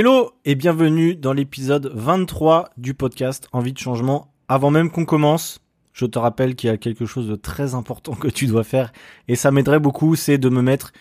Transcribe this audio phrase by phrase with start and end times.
[0.00, 4.32] Hello et bienvenue dans l'épisode 23 du podcast Envie de changement.
[4.46, 5.58] Avant même qu'on commence,
[5.92, 8.92] je te rappelle qu'il y a quelque chose de très important que tu dois faire
[9.26, 10.92] et ça m'aiderait beaucoup, c'est de me mettre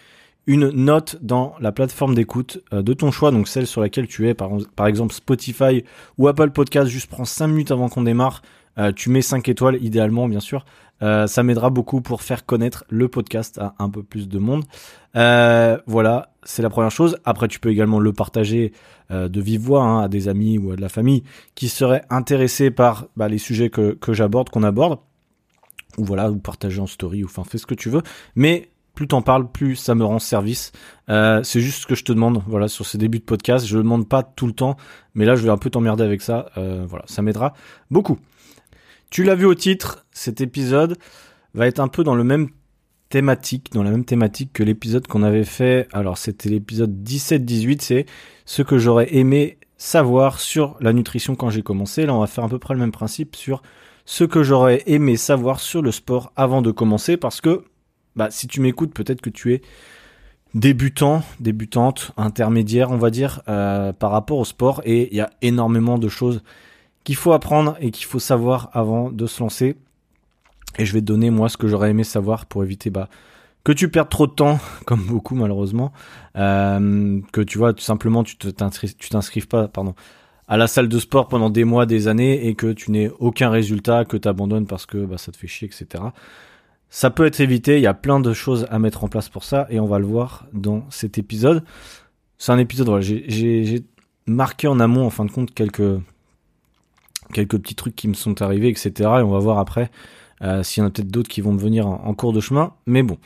[0.47, 4.27] une note dans la plateforme d'écoute euh, de ton choix, donc celle sur laquelle tu
[4.27, 5.83] es, par, exemple Spotify
[6.17, 8.41] ou Apple Podcast, juste prends 5 minutes avant qu'on démarre,
[8.79, 10.65] euh, tu mets 5 étoiles idéalement bien sûr,
[11.01, 14.63] euh, ça m'aidera beaucoup pour faire connaître le podcast à un peu plus de monde.
[15.15, 17.17] Euh, voilà, c'est la première chose.
[17.25, 18.73] Après, tu peux également le partager
[19.11, 21.23] euh, de vive voix hein, à des amis ou à de la famille
[21.55, 24.99] qui seraient intéressés par bah, les sujets que, que j'aborde, qu'on aborde.
[25.97, 28.03] Ou voilà, ou partager en story, ou enfin, fais ce que tu veux.
[28.35, 30.71] Mais plus t'en parles, plus ça me rend service.
[31.09, 33.65] Euh, c'est juste ce que je te demande, voilà, sur ces débuts de podcast.
[33.65, 34.77] Je le demande pas tout le temps,
[35.15, 36.47] mais là, je vais un peu t'emmerder avec ça.
[36.55, 37.53] Voilà, ça m'aidera
[37.89, 38.19] beaucoup.
[39.09, 40.97] Tu l'as vu au titre, cet épisode
[41.53, 42.49] va être un peu dans le même
[43.09, 45.87] thématique, dans la même thématique que l'épisode qu'on avait fait.
[45.93, 48.05] Alors c'était l'épisode 17-18, c'est
[48.45, 52.05] ce que j'aurais aimé savoir sur la nutrition quand j'ai commencé.
[52.05, 53.61] Là on va faire à peu près le même principe sur
[54.05, 57.63] ce que j'aurais aimé savoir sur le sport avant de commencer parce que
[58.15, 59.61] bah, si tu m'écoutes peut-être que tu es
[60.53, 65.29] débutant, débutante, intermédiaire on va dire euh, par rapport au sport et il y a
[65.41, 66.41] énormément de choses
[67.07, 69.77] qu'il faut apprendre et qu'il faut savoir avant de se lancer.
[70.77, 73.07] Et je vais te donner moi ce que j'aurais aimé savoir pour éviter bah,
[73.63, 75.93] que tu perdes trop de temps, comme beaucoup malheureusement,
[76.35, 79.95] euh, que tu vois tout simplement tu t'inscrives pas pardon
[80.49, 83.49] à la salle de sport pendant des mois, des années et que tu n'aies aucun
[83.49, 86.03] résultat, que tu abandonnes parce que bah, ça te fait chier, etc.
[86.89, 89.45] Ça peut être évité, il y a plein de choses à mettre en place pour
[89.45, 91.63] ça et on va le voir dans cet épisode.
[92.37, 93.85] C'est un épisode, voilà, j'ai
[94.25, 96.01] marqué en amont en fin de compte quelques
[97.33, 98.91] quelques petits trucs qui me sont arrivés, etc.
[98.99, 99.91] Et on va voir après
[100.43, 102.73] euh, s'il y en a peut-être d'autres qui vont me venir en, cours de chemin.
[102.85, 103.17] Mais bon,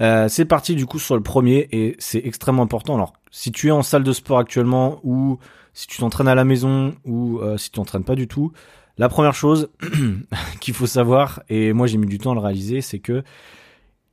[0.00, 2.94] euh, c'est parti du coup sur le premier et c'est extrêmement important.
[2.94, 5.38] Alors, si tu es en salle de sport actuellement ou
[5.72, 8.52] si tu t'entraînes à la maison ou euh, si tu t'entraînes pas du tout,
[8.98, 9.70] la première chose
[10.60, 13.22] qu'il faut savoir, et moi j'ai mis du temps à le réaliser, c'est que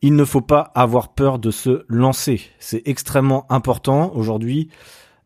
[0.02, 2.42] il ne faut pas avoir peur de se lancer.
[2.60, 4.70] C'est extrêmement important aujourd'hui.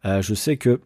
[0.06, 0.80] je sais que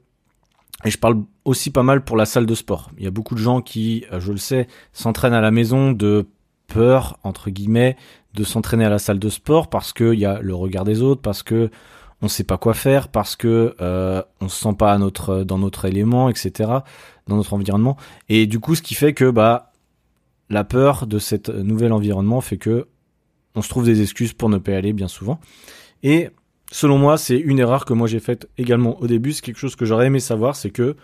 [0.85, 2.91] et je parle aussi pas mal pour la salle de sport.
[2.97, 5.91] Il y a beaucoup de gens qui, euh, je le sais, s'entraînent à la maison
[5.91, 6.27] de
[6.67, 7.97] peur, entre guillemets,
[8.35, 11.21] de s'entraîner à la salle de sport parce qu'il y a le regard des autres,
[11.21, 11.69] parce que
[12.21, 15.57] on sait pas quoi faire, parce que euh, on se sent pas à notre, dans
[15.57, 16.69] notre élément, etc.,
[17.27, 17.97] dans notre environnement.
[18.29, 19.73] Et du coup, ce qui fait que bah
[20.49, 22.87] la peur de cet nouvel environnement fait que
[23.55, 25.39] on se trouve des excuses pour ne pas y aller bien souvent.
[26.03, 26.29] Et
[26.71, 29.33] selon moi, c'est une erreur que moi j'ai faite également au début.
[29.33, 30.95] C'est quelque chose que j'aurais aimé savoir, c'est que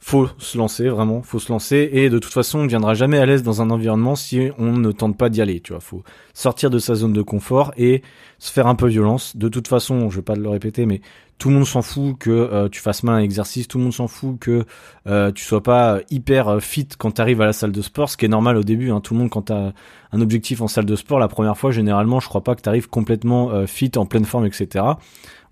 [0.00, 3.18] faut se lancer vraiment, faut se lancer et de toute façon on ne viendra jamais
[3.18, 6.02] à l'aise dans un environnement si on ne tente pas d'y aller, tu vois, faut
[6.34, 8.02] sortir de sa zone de confort et
[8.38, 9.36] se faire un peu violence.
[9.36, 11.00] De toute façon, je vais pas le répéter mais
[11.38, 13.92] tout le monde s'en fout que euh, tu fasses mal un exercice, tout le monde
[13.92, 14.64] s'en fout que
[15.06, 18.08] euh, tu sois pas hyper euh, fit quand tu arrives à la salle de sport,
[18.08, 19.00] ce qui est normal au début hein.
[19.00, 19.72] tout le monde quand tu as
[20.12, 22.68] un objectif en salle de sport la première fois généralement, je crois pas que tu
[22.68, 24.84] arrives complètement fit en pleine forme etc.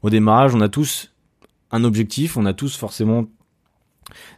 [0.02, 1.12] Au démarrage, on a tous
[1.70, 3.26] un objectif, on a tous forcément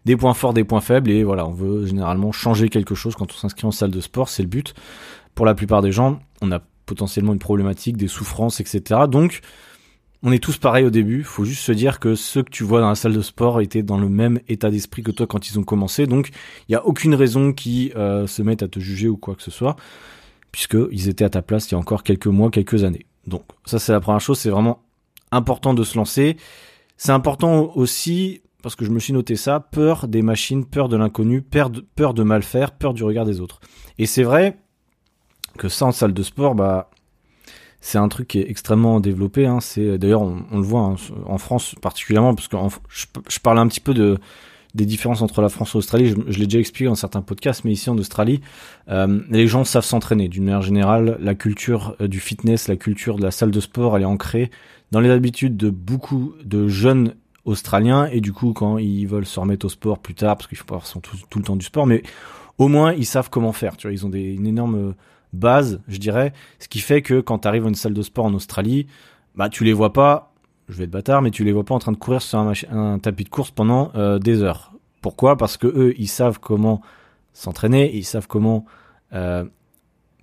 [0.04, 3.32] des points forts, des points faibles, et voilà, on veut généralement changer quelque chose quand
[3.32, 4.74] on s'inscrit en salle de sport, c'est le but.
[5.34, 9.02] Pour la plupart des gens, on a potentiellement une problématique, des souffrances, etc.
[9.08, 9.40] Donc,
[10.22, 11.22] on est tous pareils au début.
[11.22, 13.82] Faut juste se dire que ceux que tu vois dans la salle de sport étaient
[13.82, 16.06] dans le même état d'esprit que toi quand ils ont commencé.
[16.06, 16.30] Donc,
[16.68, 19.42] il n'y a aucune raison qu'ils euh, se mettent à te juger ou quoi que
[19.42, 19.76] ce soit,
[20.50, 23.06] puisqu'ils étaient à ta place il y a encore quelques mois, quelques années.
[23.26, 24.38] Donc, ça c'est la première chose.
[24.38, 24.82] C'est vraiment
[25.30, 26.36] important de se lancer.
[26.96, 30.96] C'est important aussi parce que je me suis noté ça, peur des machines, peur de
[30.96, 33.60] l'inconnu, peur de, mal faire, peur du regard des autres.
[33.98, 34.58] Et c'est vrai
[35.56, 36.90] que ça en salle de sport, bah,
[37.80, 39.46] c'est un truc qui est extrêmement développé.
[39.46, 39.60] Hein.
[39.60, 42.56] C'est d'ailleurs on, le voit hein, en France particulièrement parce que
[42.88, 44.18] je, je, parle un petit peu de
[44.74, 46.14] des différences entre la France et l'Australie.
[46.28, 48.40] Je, l'ai déjà expliqué dans certains podcasts, mais ici en Australie,
[48.88, 50.28] euh, les gens savent s'entraîner.
[50.28, 53.96] D'une manière générale, la culture euh, du fitness, la culture de la salle de sport,
[53.96, 54.50] elle est ancrée
[54.90, 57.14] dans les habitudes de beaucoup de jeunes
[57.48, 60.58] australiens et du coup quand ils veulent se remettre au sport plus tard parce qu'il
[60.58, 62.02] faut pas faire tout, le temps du sport mais
[62.58, 64.94] au moins ils savent comment faire tu vois ils ont une énorme
[65.32, 68.26] base je dirais ce qui fait que quand tu arrives à une salle de sport
[68.26, 68.86] en Australie
[69.34, 70.32] bah tu les vois pas
[70.68, 72.98] je vais être bâtard mais tu les vois pas en train de courir sur un,
[72.98, 74.72] tapis de course pendant euh, des heures.
[75.00, 75.36] Pourquoi?
[75.36, 76.82] Parce que eux ils savent comment
[77.32, 78.66] s'entraîner ils savent comment
[79.14, 79.44] euh,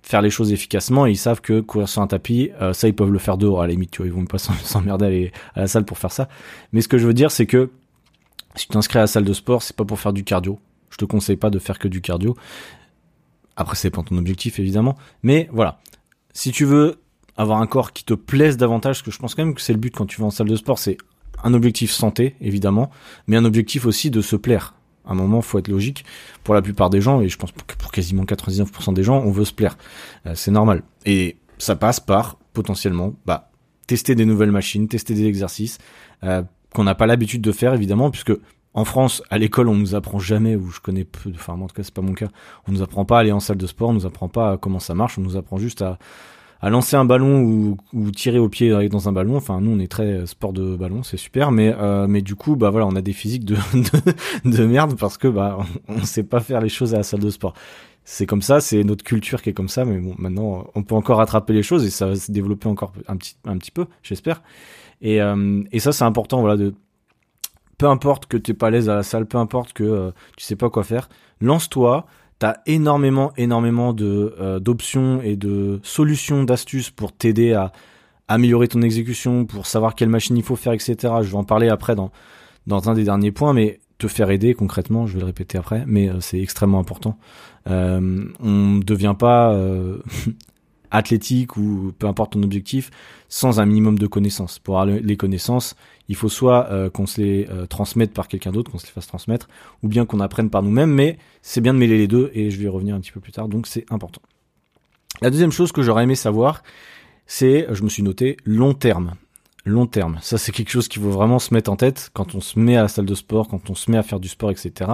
[0.06, 2.94] faire les choses efficacement et ils savent que courir sur un tapis, euh, ça ils
[2.94, 5.62] peuvent le faire dehors à la limite, tu vois, ils vont pas s'emmerder à à
[5.62, 6.28] la salle pour faire ça.
[6.72, 7.70] Mais ce que je veux dire, c'est que
[8.54, 10.60] si tu t'inscris à la salle de sport, c'est pas pour faire du cardio.
[10.90, 12.36] Je te conseille pas de faire que du cardio.
[13.56, 15.80] Après, c'est pas ton objectif évidemment, mais voilà.
[16.32, 17.00] Si tu veux
[17.36, 19.72] avoir un corps qui te plaise davantage, parce que je pense quand même que c'est
[19.72, 20.98] le but quand tu vas en salle de sport, c'est
[21.42, 22.90] un objectif santé, évidemment,
[23.26, 24.74] mais un objectif aussi de se plaire.
[25.06, 26.04] À un moment, faut être logique.
[26.44, 29.30] Pour la plupart des gens, et je pense que pour quasiment 99% des gens, on
[29.30, 29.76] veut se plaire.
[30.26, 30.82] Euh, c'est normal.
[31.04, 33.50] Et ça passe par, potentiellement, bah,
[33.86, 35.78] tester des nouvelles machines, tester des exercices,
[36.24, 36.42] euh,
[36.74, 38.32] qu'on n'a pas l'habitude de faire, évidemment, puisque
[38.74, 41.74] en France, à l'école, on nous apprend jamais, ou je connais peu, enfin, en tout
[41.74, 42.28] cas, c'est pas mon cas,
[42.68, 44.80] on nous apprend pas à aller en salle de sport, on nous apprend pas comment
[44.80, 45.98] ça marche, on nous apprend juste à,
[46.66, 49.36] à lancer un ballon ou, tirer au pied dans un ballon.
[49.36, 52.56] Enfin, nous, on est très sport de ballon, c'est super, mais euh, mais du coup,
[52.56, 53.54] bah voilà, on a des physiques de
[54.44, 57.20] de, de merde parce que bah on, sait pas faire les choses à la salle
[57.20, 57.54] de sport.
[58.02, 60.96] C'est comme ça, c'est notre culture qui est comme ça, mais bon, maintenant, on peut
[60.96, 63.86] encore rattraper les choses et ça va se développer encore un petit un petit peu,
[64.02, 64.42] j'espère.
[65.02, 66.74] Et euh, et ça, c'est important, voilà, de
[67.78, 70.44] peu importe que tu pas à l'aise à la salle, peu importe que euh, tu
[70.44, 71.08] sais pas quoi faire,
[71.40, 72.06] lance-toi.
[72.38, 77.72] T'as énormément, énormément de euh, d'options et de solutions, d'astuces pour t'aider à
[78.28, 80.96] améliorer ton exécution, pour savoir quelle machine il faut faire, etc.
[81.22, 82.10] Je vais en parler après dans
[82.66, 85.84] dans un des derniers points, mais te faire aider concrètement, je vais le répéter après,
[85.86, 87.16] mais euh, c'est extrêmement important.
[87.68, 89.56] Euh, on ne devient pas
[90.90, 92.90] athlétique ou peu importe ton objectif
[93.28, 94.58] sans un minimum de connaissances.
[94.58, 95.76] Pour avoir les connaissances,
[96.08, 98.92] il faut soit euh, qu'on se les euh, transmette par quelqu'un d'autre, qu'on se les
[98.92, 99.48] fasse transmettre,
[99.82, 102.58] ou bien qu'on apprenne par nous-mêmes, mais c'est bien de mêler les deux et je
[102.58, 104.22] vais y revenir un petit peu plus tard, donc c'est important.
[105.20, 106.62] La deuxième chose que j'aurais aimé savoir,
[107.26, 109.14] c'est, je me suis noté, long terme.
[109.64, 110.18] Long terme.
[110.20, 112.76] Ça, c'est quelque chose qu'il faut vraiment se mettre en tête quand on se met
[112.76, 114.90] à la salle de sport, quand on se met à faire du sport, etc.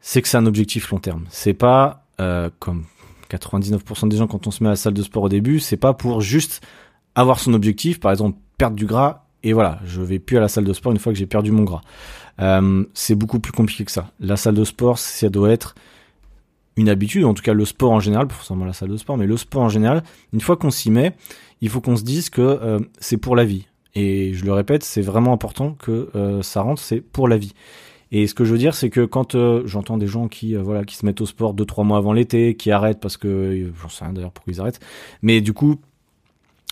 [0.00, 1.26] C'est que c'est un objectif long terme.
[1.30, 2.86] C'est pas euh, comme
[3.30, 5.76] 99% des gens quand on se met à la salle de sport au début, c'est
[5.76, 6.60] pas pour juste
[7.14, 10.48] avoir son objectif, par exemple perdre du gras et voilà, je vais plus à la
[10.48, 11.82] salle de sport une fois que j'ai perdu mon gras.
[12.40, 14.10] Euh, c'est beaucoup plus compliqué que ça.
[14.20, 15.74] La salle de sport, ça doit être
[16.76, 19.16] une habitude, en tout cas le sport en général, pour forcément la salle de sport,
[19.16, 20.02] mais le sport en général,
[20.32, 21.14] une fois qu'on s'y met,
[21.60, 23.66] il faut qu'on se dise que euh, c'est pour la vie.
[23.94, 27.52] Et je le répète, c'est vraiment important que euh, ça rentre, c'est pour la vie.
[28.10, 30.62] Et ce que je veux dire, c'est que quand euh, j'entends des gens qui euh,
[30.62, 33.28] voilà qui se mettent au sport deux trois mois avant l'été, qui arrêtent parce que
[33.28, 34.80] euh, j'en sais rien d'ailleurs pourquoi ils arrêtent,
[35.22, 35.76] mais du coup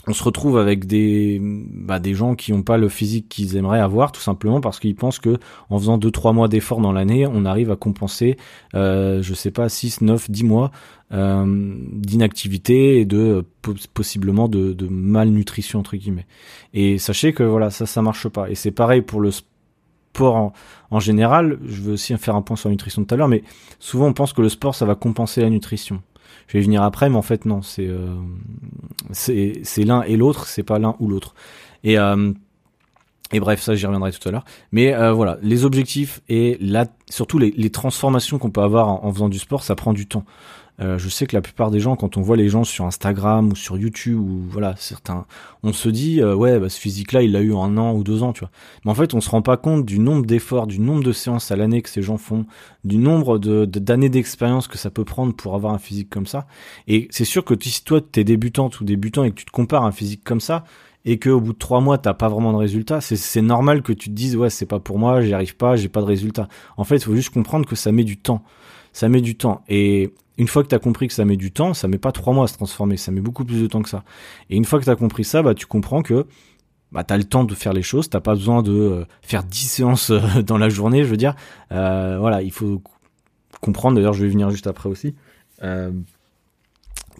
[0.08, 3.80] on se retrouve avec des bah, des gens qui n'ont pas le physique qu'ils aimeraient
[3.80, 5.38] avoir tout simplement parce qu'ils pensent que
[5.68, 8.36] en faisant deux trois mois d'efforts dans l'année on arrive à compenser
[8.74, 10.70] euh, je sais pas 6, 9, 10 mois
[11.12, 13.44] d'inactivité et de
[13.94, 16.26] possiblement de, de malnutrition entre guillemets.
[16.74, 18.50] Et sachez que voilà ça ça marche pas.
[18.50, 19.55] Et c'est pareil pour le sport
[20.24, 23.42] en, général, je veux aussi faire un point sur la nutrition tout à l'heure, mais
[23.78, 26.02] souvent on pense que le sport ça va compenser la nutrition.
[26.48, 28.14] Je vais y venir après, mais en fait non, c'est euh,
[29.78, 31.34] l'un et l'autre, c'est pas l'un ou l'autre.
[31.84, 32.32] Et euh,
[33.32, 34.44] et bref, ça j'y reviendrai tout à l'heure.
[34.70, 36.58] Mais euh, voilà, les objectifs et
[37.10, 40.24] surtout les, transformations qu'on peut avoir en, faisant du sport, ça prend du temps.
[40.80, 43.48] Euh, je sais que la plupart des gens, quand on voit les gens sur Instagram
[43.48, 45.26] ou sur YouTube ou voilà certains,
[45.62, 48.04] on se dit euh, ouais bah, ce physique-là il l'a eu en un an ou
[48.04, 48.50] deux ans, tu vois.
[48.84, 51.50] Mais en fait on se rend pas compte du nombre d'efforts, du nombre de séances
[51.50, 52.44] à l'année que ces gens font,
[52.84, 56.46] du nombre de d'années d'expérience que ça peut prendre pour avoir un physique comme ça.
[56.88, 59.84] Et c'est sûr que si toi t'es débutante ou débutant et que tu te compares
[59.84, 60.64] un physique comme ça,
[61.06, 63.92] et que au bout de trois mois t'as pas vraiment de résultats, c'est normal que
[63.92, 66.48] tu te dises ouais c'est pas pour moi, j'y arrive pas, j'ai pas de résultats.
[66.76, 68.42] En fait, il faut juste comprendre que ça met du temps.
[68.92, 69.62] Ça met du temps.
[69.68, 72.12] Et une fois que tu as compris que ça met du temps, ça met pas
[72.12, 74.04] trois mois à se transformer, ça met beaucoup plus de temps que ça.
[74.50, 76.26] Et une fois que tu as compris ça, bah tu comprends que
[76.92, 79.68] bah as le temps de faire les choses, t'as pas besoin de euh, faire dix
[79.70, 81.34] séances euh, dans la journée, je veux dire.
[81.72, 82.82] Euh, voilà, il faut
[83.60, 83.96] comprendre.
[83.96, 85.14] D'ailleurs, je vais venir juste après aussi.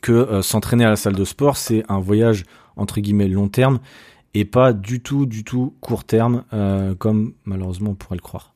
[0.03, 2.45] que s'entraîner à la salle de sport, c'est un voyage
[2.77, 3.81] entre guillemets long terme
[4.35, 6.45] et pas du tout, du tout court terme,
[6.99, 8.56] comme malheureusement on pourrait le croire.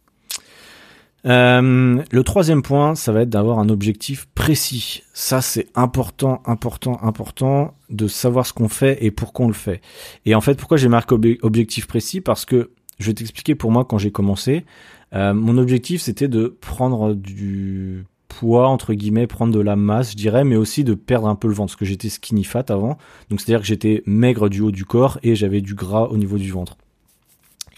[1.26, 5.02] Euh, le troisième point, ça va être d'avoir un objectif précis.
[5.12, 9.80] Ça, c'est important, important, important de savoir ce qu'on fait et pourquoi on le fait.
[10.24, 12.20] Et en fait, pourquoi j'ai marqué objectif précis?
[12.20, 14.64] Parce que je vais t'expliquer pour moi quand j'ai commencé.
[15.12, 20.16] Euh, mon objectif, c'était de prendre du poids entre guillemets, prendre de la masse, je
[20.16, 22.96] dirais, mais aussi de perdre un peu le ventre, parce que j'étais skinny fat avant.
[23.28, 26.38] Donc c'est-à-dire que j'étais maigre du haut du corps et j'avais du gras au niveau
[26.38, 26.76] du ventre.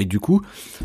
[0.03, 0.43] Et du coup,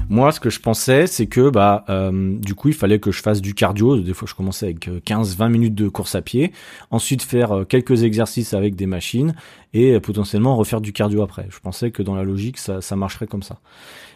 [0.09, 3.23] moi, ce que je pensais, c'est que bah, euh, du coup, il fallait que je
[3.23, 3.97] fasse du cardio.
[3.97, 6.51] Des fois, je commençais avec 15-20 euh, minutes de course à pied.
[6.91, 9.33] Ensuite, faire euh, quelques exercices avec des machines
[9.73, 11.47] et potentiellement refaire du cardio après.
[11.49, 13.59] Je pensais que dans la logique, ça, ça marcherait comme ça.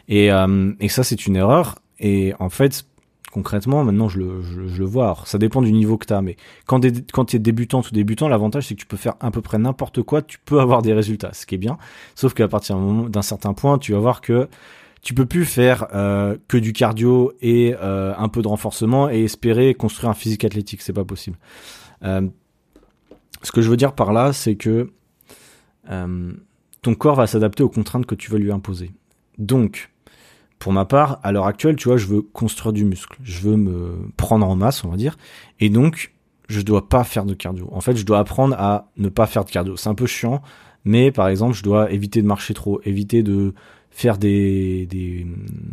[0.07, 0.29] Et,
[0.79, 1.79] et ça, c'est une erreur.
[1.99, 2.85] Et en fait,
[3.31, 5.05] concrètement, maintenant, je le, je, le vois.
[5.05, 7.93] Alors, ça dépend du niveau que tu as, mais quand, quand tu es débutant ou
[7.93, 10.81] débutant, l'avantage, c'est que tu peux faire à peu près n'importe quoi, tu peux avoir
[10.81, 11.77] des résultats, ce qui est bien.
[12.15, 14.47] Sauf qu'à partir d'un certain point, tu vas voir que
[15.01, 19.23] tu peux plus faire euh, que du cardio et euh, un peu de renforcement et
[19.23, 21.37] espérer construire un physique athlétique, c'est pas possible.
[22.03, 22.27] Euh,
[23.41, 24.91] ce que je veux dire par là, c'est que
[25.87, 28.91] ton corps va s'adapter aux contraintes que tu veux lui imposer.
[29.37, 29.91] Donc,
[30.59, 33.57] pour ma part, à l'heure actuelle, tu vois, je veux construire du muscle, je veux
[33.57, 35.17] me prendre en masse, on va dire,
[35.59, 36.13] et donc
[36.47, 37.67] je dois pas faire de cardio.
[37.71, 39.75] En fait, je dois apprendre à ne pas faire de cardio.
[39.75, 40.41] C'est un peu chiant,
[40.85, 43.53] mais par exemple, je dois éviter de marcher trop, éviter de
[43.91, 45.27] faire des, des,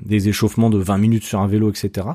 [0.05, 2.09] des échauffements de 20 minutes sur un vélo, etc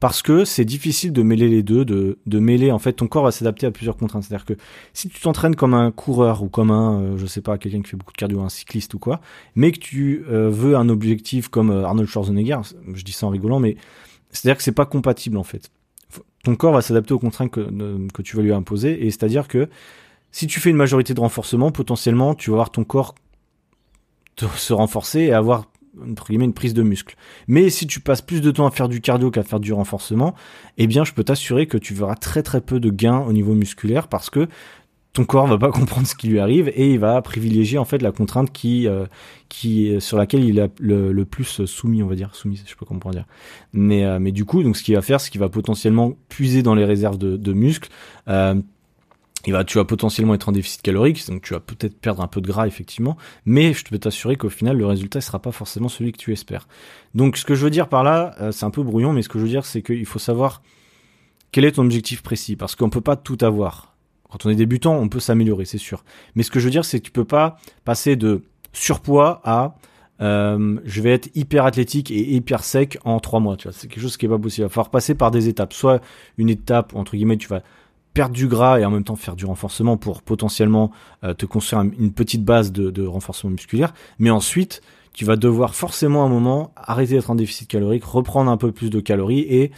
[0.00, 3.24] parce que c'est difficile de mêler les deux, de, de mêler en fait ton corps
[3.24, 4.24] va s'adapter à plusieurs contraintes.
[4.24, 4.54] C'est-à-dire que
[4.92, 7.90] si tu t'entraînes comme un coureur ou comme un, euh, je sais pas, quelqu'un qui
[7.90, 9.20] fait beaucoup de cardio, un cycliste ou quoi,
[9.56, 12.60] mais que tu euh, veux un objectif comme euh, Arnold Schwarzenegger,
[12.94, 13.76] je dis ça en rigolant, mais
[14.30, 15.70] c'est-à-dire que c'est pas compatible en fait.
[16.44, 17.68] Ton corps va s'adapter aux contraintes que,
[18.12, 19.68] que tu vas lui imposer, et c'est-à-dire que
[20.30, 23.16] si tu fais une majorité de renforcement, potentiellement tu vas voir ton corps
[24.46, 25.66] se renforcer et avoir
[26.02, 27.16] entre une prise de muscle.
[27.46, 30.34] Mais si tu passes plus de temps à faire du cardio qu'à faire du renforcement,
[30.76, 33.54] eh bien je peux t'assurer que tu verras très très peu de gains au niveau
[33.54, 34.48] musculaire parce que
[35.12, 38.02] ton corps va pas comprendre ce qui lui arrive et il va privilégier en fait
[38.02, 39.06] la contrainte qui euh,
[39.48, 42.86] qui sur laquelle il est le, plus soumis on va dire soumis je sais pas
[42.86, 43.24] comment dire
[43.72, 46.62] mais euh, mais du coup donc ce qu'il va faire c'est qu'il va potentiellement puiser
[46.62, 47.88] dans les réserves de, de muscles
[48.28, 48.54] euh,
[49.66, 52.46] tu vas potentiellement être en déficit calorique, donc tu vas peut-être perdre un peu de
[52.46, 56.12] gras effectivement, mais je peux t'assurer qu'au final le résultat ne sera pas forcément celui
[56.12, 56.68] que tu espères.
[57.14, 59.28] Donc ce que je veux dire par là, euh, c'est un peu brouillon, mais ce
[59.28, 60.62] que je veux dire c'est qu'il faut savoir
[61.52, 63.94] quel est ton objectif précis, parce qu'on peut pas tout avoir.
[64.30, 66.04] Quand on est débutant, on peut s'améliorer, c'est sûr.
[66.34, 68.42] Mais ce que je veux dire, c'est que tu peux pas passer de
[68.74, 69.76] surpoids à
[70.20, 73.56] euh, je vais être hyper athlétique et hyper sec en trois mois.
[73.70, 74.64] C'est quelque chose qui est pas possible.
[74.64, 75.72] Il va falloir passer par des étapes.
[75.72, 76.02] Soit
[76.36, 77.62] une étape entre guillemets, tu vas
[78.18, 80.90] perdre du gras et en même temps faire du renforcement pour potentiellement
[81.22, 83.94] euh, te construire une petite base de, renforcement musculaire.
[84.18, 84.82] Mais ensuite,
[85.12, 88.72] tu vas devoir forcément à un moment arrêter d'être en déficit calorique, reprendre un peu
[88.72, 89.70] plus de calories et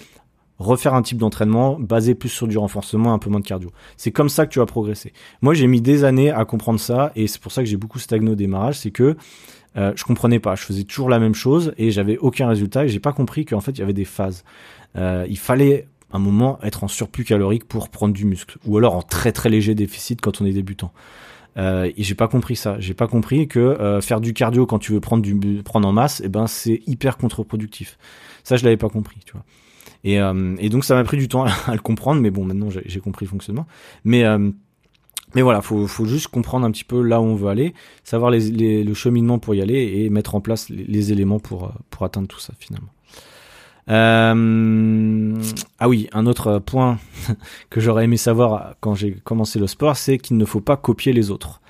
[0.58, 3.72] refaire un type d'entraînement basé plus sur du renforcement, un peu moins de cardio.
[3.98, 5.12] C'est comme ça que tu vas progresser.
[5.42, 7.98] Moi, j'ai mis des années à comprendre ça et c'est pour ça que j'ai beaucoup
[7.98, 9.18] stagné au démarrage, c'est que
[9.76, 12.88] euh, je comprenais pas, je faisais toujours la même chose et j'avais aucun résultat et
[12.88, 14.44] j'ai pas compris qu'en fait il y avait des phases.
[14.96, 18.94] Euh, il fallait un moment être en surplus calorique pour prendre du muscle, ou alors
[18.94, 20.92] en très très léger déficit quand on est débutant.
[21.56, 22.78] Euh, et j'ai pas compris ça.
[22.78, 25.92] J'ai pas compris que euh, faire du cardio quand tu veux prendre du prendre en
[25.92, 27.98] masse, et eh ben c'est hyper contre-productif.
[28.44, 29.44] Ça je l'avais pas compris, tu vois.
[30.04, 32.68] Et, euh, et donc ça m'a pris du temps à, le comprendre, mais bon maintenant
[32.70, 33.66] j'ai compris le fonctionnement.
[34.04, 34.50] Mais euh,
[35.34, 38.32] mais voilà, faut, faut juste comprendre un petit peu là où on veut aller, savoir
[38.32, 41.72] les, les, le cheminement pour y aller et mettre en place les, les éléments pour,
[41.88, 42.88] pour atteindre tout ça finalement.
[43.88, 45.34] Euh,
[45.78, 46.98] ah oui, un autre point
[47.70, 51.12] que j'aurais aimé savoir quand j'ai commencé le sport, c'est qu'il ne faut pas copier
[51.12, 51.60] les autres.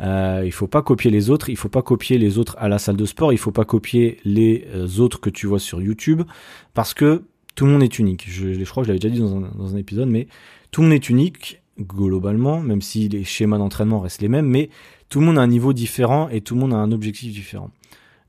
[0.00, 2.78] Euh, il faut pas copier les autres, il faut pas copier les autres à la
[2.78, 6.22] salle de sport, il faut pas copier les euh, autres que tu vois sur YouTube,
[6.72, 7.24] parce que
[7.54, 8.26] tout le monde est unique.
[8.28, 10.26] Je, je crois que je l'avais déjà dit dans un, dans un épisode, mais
[10.70, 14.70] tout le monde est unique globalement, même si les schémas d'entraînement restent les mêmes, mais
[15.08, 17.70] tout le monde a un niveau différent et tout le monde a un objectif différent.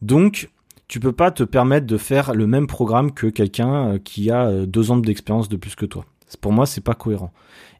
[0.01, 0.49] Donc,
[0.91, 4.47] tu peux pas te permettre de faire le même programme que quelqu'un euh, qui a
[4.47, 6.03] euh, deux ans d'expérience de plus que toi.
[6.41, 7.31] Pour moi, c'est pas cohérent.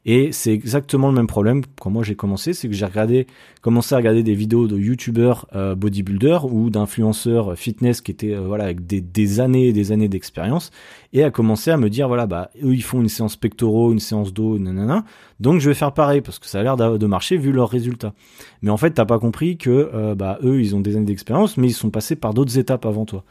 [0.04, 3.28] Et c'est exactement le même problème quand moi j'ai commencé, c'est que j'ai regardé,
[3.60, 8.40] commencé à regarder des vidéos de youtubeurs euh, bodybuilders ou d'influenceurs fitness qui étaient euh,
[8.40, 10.72] voilà avec des, années et des années d'expérience,
[11.12, 14.00] et à commencer à me dire voilà bah eux ils font une séance pectoraux, une
[14.00, 15.04] séance dos, nanana,
[15.38, 18.12] donc je vais faire pareil parce que ça a l'air de marcher vu leurs résultats.
[18.60, 21.56] Mais en fait t'as pas compris que euh, bah eux ils ont des années d'expérience,
[21.56, 23.22] mais ils sont passés par d'autres étapes avant toi.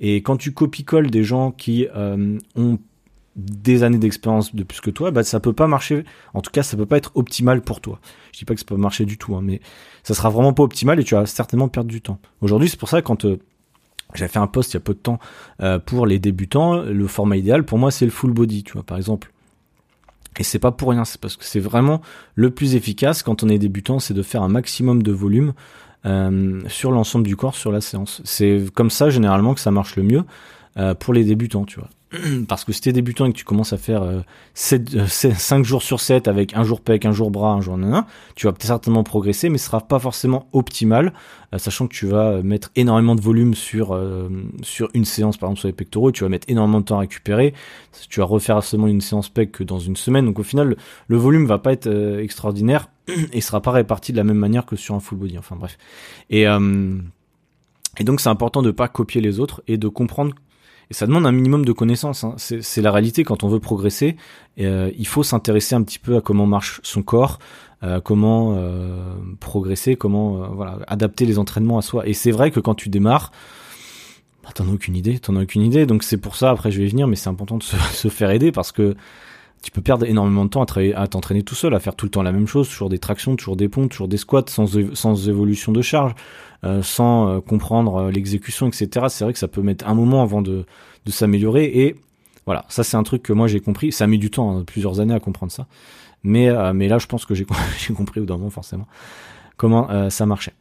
[0.00, 1.86] Et quand tu copie-colles des gens qui
[2.54, 2.78] ont
[3.38, 6.04] des années d'expérience de plus que toi, bah ça peut pas marcher.
[6.34, 8.00] En tout cas, ça peut pas être optimal pour toi.
[8.32, 9.60] Je dis pas que ça peut marcher du tout, hein, mais
[10.02, 12.18] ça sera vraiment pas optimal et tu vas certainement perdre du temps.
[12.40, 13.38] Aujourd'hui, c'est pour ça quand euh,
[14.14, 15.20] j'avais fait un post il y a peu de temps
[15.62, 18.82] euh, pour les débutants, le format idéal pour moi c'est le full body, tu vois,
[18.82, 19.32] par exemple.
[20.40, 22.00] Et c'est pas pour rien, c'est parce que c'est vraiment
[22.34, 25.52] le plus efficace quand on est débutant, c'est de faire un maximum de volume
[26.06, 28.20] euh, sur l'ensemble du corps sur la séance.
[28.24, 30.24] C'est comme ça généralement que ça marche le mieux
[31.00, 31.88] pour les débutants, tu vois.
[32.48, 34.20] parce que si t'es débutant et que tu commences à faire euh,
[34.54, 37.76] 7, 5 euh, jours sur 7 avec un jour pec, un jour bras, un jour
[37.76, 41.12] nana, tu vas certainement progresser, mais ce sera pas forcément optimal,
[41.52, 44.28] euh, sachant que tu vas mettre énormément de volume sur euh,
[44.62, 47.00] sur une séance, par exemple sur les pectoraux, tu vas mettre énormément de temps à
[47.00, 47.52] récupérer,
[48.08, 50.76] tu vas refaire seulement une séance pec dans une semaine, donc au final
[51.08, 51.88] le, volume va pas être
[52.18, 52.88] extraordinaire
[53.32, 55.76] et sera pas réparti de la même manière que sur un full body, enfin bref.
[56.30, 56.46] Et
[58.00, 60.32] et donc c'est important de pas copier les autres et de comprendre
[60.90, 62.24] et ça demande un minimum de connaissances.
[62.24, 62.34] Hein.
[62.38, 64.16] C'est la réalité quand on veut progresser.
[64.58, 67.38] Euh, il faut s'intéresser un petit peu à comment marche son corps,
[67.82, 72.06] euh, comment euh, progresser, comment euh, voilà adapter les entraînements à soi.
[72.08, 73.32] Et c'est vrai que quand tu démarres,
[74.42, 75.84] bah, t'en as aucune idée, t'en as aucune idée.
[75.84, 76.50] Donc c'est pour ça.
[76.50, 78.96] Après, je vais venir, mais c'est important de se, se, faire aider parce que
[79.62, 82.22] tu peux perdre énormément de temps à, t'entraîner tout seul, à faire tout le temps
[82.22, 85.72] la même chose, toujours des tractions, toujours des pompes, toujours des squats, sans, sans évolution
[85.72, 86.14] de charge,
[86.64, 89.06] euh, sans euh, comprendre euh, l'exécution, etc.
[89.08, 90.64] C'est vrai que ça peut mettre un moment avant de,
[91.04, 91.64] de s'améliorer.
[91.64, 91.96] Et
[92.46, 93.90] voilà, ça c'est un truc que moi j'ai compris.
[93.90, 95.66] Ça a mis du temps, hein, plusieurs années à comprendre ça.
[96.24, 97.44] Mais, mais là, je pense que j'ai
[97.96, 98.88] compris au d'un moment forcément
[99.56, 100.54] comment ça marchait.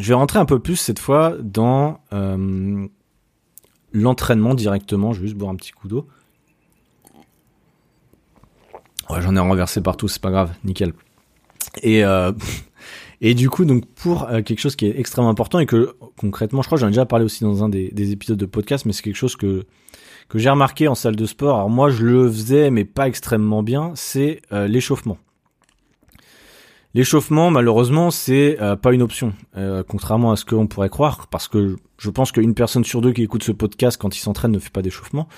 [0.00, 2.00] Je vais rentrer un peu plus cette fois dans
[3.92, 5.12] l'entraînement directement.
[5.12, 6.08] Je vais juste boire un petit coup d'eau.
[9.10, 10.92] Ouais, j'en ai renversé partout, c'est pas grave, nickel.
[11.82, 12.32] Et euh,
[13.20, 16.62] et du coup, donc pour euh, quelque chose qui est extrêmement important et que concrètement,
[16.62, 18.92] je crois j'en ai déjà parlé aussi dans un des, des épisodes de podcast, mais
[18.92, 19.64] c'est quelque chose que
[20.28, 21.56] que j'ai remarqué en salle de sport.
[21.56, 23.92] Alors moi, je le faisais, mais pas extrêmement bien.
[23.94, 25.18] C'est euh, l'échauffement.
[26.96, 31.46] L'échauffement, malheureusement, c'est euh, pas une option, euh, contrairement à ce qu'on pourrait croire, parce
[31.46, 34.58] que je pense qu'une personne sur deux qui écoute ce podcast quand il s'entraîne ne
[34.58, 35.28] fait pas d'échauffement.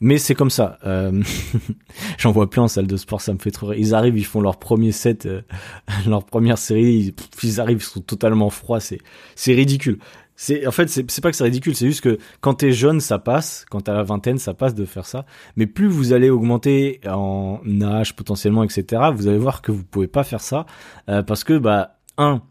[0.00, 0.76] Mais c'est comme ça.
[0.84, 1.22] Euh,
[2.18, 3.78] J'en vois plein en salle de sport, ça me fait trop rire.
[3.78, 5.28] Ils arrivent, ils font leur premier set,
[6.08, 10.00] leur première série, ils, arrivent, ils sont totalement froids, c'est ridicule.
[10.36, 13.20] C'est en fait c'est pas que c'est ridicule, c'est juste que quand t'es jeune ça
[13.20, 17.00] passe, quand t'as la vingtaine ça passe de faire ça, mais plus vous allez augmenter
[17.06, 20.66] en âge potentiellement etc, vous allez voir que vous pouvez pas faire ça
[21.08, 22.42] euh, parce que bah un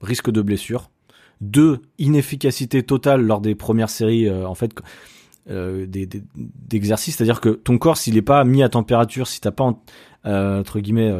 [0.00, 0.90] risque de blessure,
[1.40, 4.72] deux inefficacité totale lors des premières séries euh, en fait
[5.48, 5.86] euh,
[6.68, 9.74] d'exercices, c'est-à-dire que ton corps s'il est pas mis à température, si t'as pas
[10.26, 11.12] euh, entre guillemets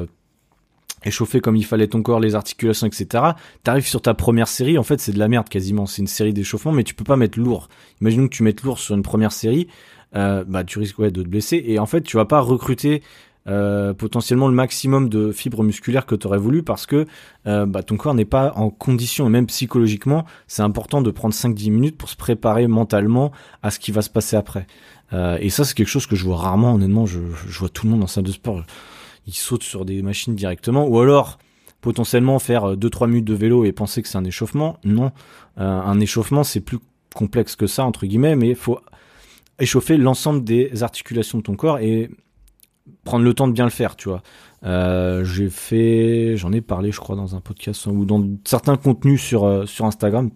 [1.04, 3.24] échauffer comme il fallait ton corps, les articulations, etc.
[3.62, 6.32] T'arrives sur ta première série, en fait c'est de la merde quasiment, c'est une série
[6.32, 7.68] d'échauffement, mais tu peux pas mettre lourd.
[8.00, 9.68] Imaginons que tu mettes lourd sur une première série,
[10.16, 13.02] euh, bah tu risques ouais, de te blesser, et en fait tu vas pas recruter
[13.48, 17.06] euh, potentiellement le maximum de fibres musculaires que tu aurais voulu parce que
[17.46, 19.26] euh, bah, ton corps n'est pas en condition.
[19.26, 23.78] Et même psychologiquement c'est important de prendre 5-10 minutes pour se préparer mentalement à ce
[23.78, 24.66] qui va se passer après.
[25.14, 27.06] Euh, et ça c'est quelque chose que je vois rarement honnêtement.
[27.06, 28.62] Je, je vois tout le monde en salle de sport
[29.26, 31.38] ils sautent sur des machines directement, ou alors
[31.80, 34.78] potentiellement faire 2-3 euh, minutes de vélo et penser que c'est un échauffement.
[34.84, 35.12] Non,
[35.58, 36.78] euh, un échauffement c'est plus
[37.14, 38.78] complexe que ça entre guillemets, mais il faut
[39.58, 42.10] échauffer l'ensemble des articulations de ton corps et
[43.04, 44.22] prendre le temps de bien le faire, tu vois.
[44.64, 49.22] Euh, j'ai fait, j'en ai parlé, je crois, dans un podcast ou dans certains contenus
[49.22, 50.30] sur sur Instagram.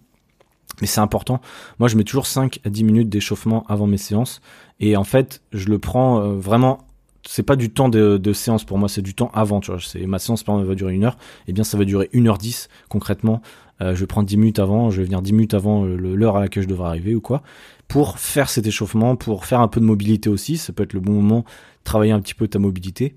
[0.81, 1.41] Mais c'est important.
[1.79, 4.41] Moi, je mets toujours 5 à 10 minutes d'échauffement avant mes séances.
[4.81, 6.85] Et en fait, je le prends vraiment
[7.27, 9.81] c'est pas du temps de, séance pour moi, c'est du temps avant, tu vois.
[10.07, 11.17] Ma séance, par exemple, va durer une heure.
[11.49, 13.41] eh bien, ça va durer une heure dix, concrètement.
[13.81, 16.41] Euh, je vais prendre 10 minutes avant, je vais venir 10 minutes avant l'heure à
[16.41, 17.43] laquelle je devrais arriver ou quoi,
[17.89, 20.59] pour faire cet échauffement, pour faire un peu de mobilité aussi.
[20.59, 21.45] Ça peut être le bon moment
[21.83, 23.17] travailler un petit peu ta mobilité.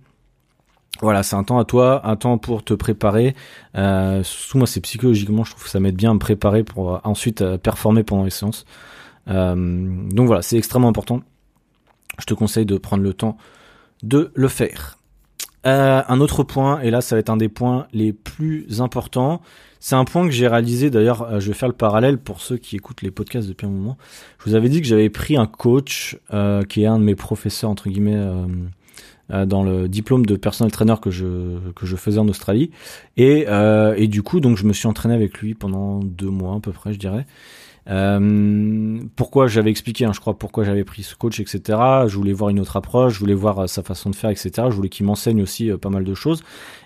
[1.02, 3.36] Voilà, c'est un temps à toi, un temps pour te préparer.
[3.76, 6.96] Euh, surtout moi, c'est psychologiquement, je trouve que ça m'aide bien à me préparer pour
[6.96, 8.66] euh, ensuite euh, performer pendant les séances.
[9.28, 9.56] Euh,
[10.10, 11.22] donc voilà, c'est extrêmement important.
[12.20, 13.38] Je te conseille de prendre le temps
[14.04, 14.98] de le faire.
[15.66, 19.42] Euh, un autre point, et là ça va être un des points les plus importants,
[19.80, 22.58] c'est un point que j'ai réalisé, d'ailleurs euh, je vais faire le parallèle pour ceux
[22.58, 23.98] qui écoutent les podcasts depuis un moment.
[24.40, 27.16] Je vous avais dit que j'avais pris un coach euh, qui est un de mes
[27.16, 28.18] professeurs, entre guillemets,
[29.30, 32.72] dans le diplôme de personnel trainer que je, que je faisais en Australie.
[33.18, 33.46] Et,
[33.98, 36.72] et du coup, donc je me suis entraîné avec lui pendant deux mois à peu
[36.72, 37.26] près, je dirais.
[37.90, 41.80] Euh, pourquoi j'avais expliqué, hein, je crois, pourquoi j'avais pris ce coach, etc.
[42.08, 44.52] Je voulais voir une autre approche, je voulais voir euh, sa façon de faire, etc.
[44.70, 46.44] Je voulais qu'il m'enseigne aussi euh, pas mal de choses.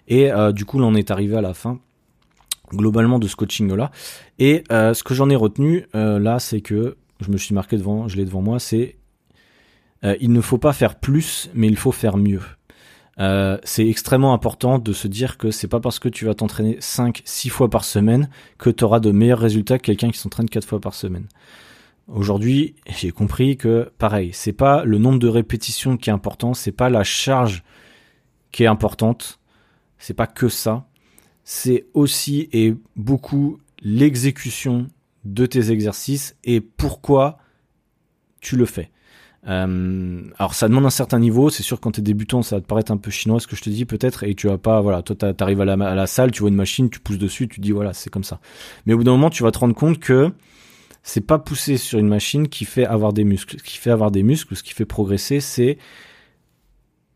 [0.07, 1.79] Et du coup, là, on est arrivé à la fin
[2.73, 3.91] globalement de ce coaching là.
[4.39, 8.17] Et ce que j'en ai retenu là, c'est que je me suis marqué devant, je
[8.17, 8.97] l'ai devant moi, c'est
[10.03, 12.41] il ne faut pas faire plus, mais il faut faire mieux.
[13.21, 16.77] Euh, c'est extrêmement important de se dire que c'est pas parce que tu vas t'entraîner
[16.79, 20.49] 5, 6 fois par semaine que tu auras de meilleurs résultats que quelqu'un qui s'entraîne
[20.49, 21.27] 4 fois par semaine.
[22.07, 26.71] Aujourd'hui, j'ai compris que pareil, c'est pas le nombre de répétitions qui est important, c'est
[26.71, 27.63] pas la charge
[28.51, 29.39] qui est importante,
[29.99, 30.87] c'est pas que ça,
[31.43, 34.87] c'est aussi et beaucoup l'exécution
[35.25, 37.37] de tes exercices et pourquoi
[38.41, 38.89] tu le fais.
[39.47, 42.67] Euh, alors ça demande un certain niveau, c'est sûr quand t'es débutant ça va te
[42.67, 44.23] paraître un peu chinois ce que je te dis peut-être.
[44.23, 46.55] Et tu vas pas voilà toi t'arrives à la, à la salle tu vois une
[46.55, 48.39] machine tu pousses dessus tu dis voilà c'est comme ça.
[48.85, 50.31] Mais au bout d'un moment tu vas te rendre compte que
[51.03, 53.57] c'est pas pousser sur une machine qui fait avoir des muscles.
[53.57, 55.77] Ce qui fait avoir des muscles ce qui fait progresser c'est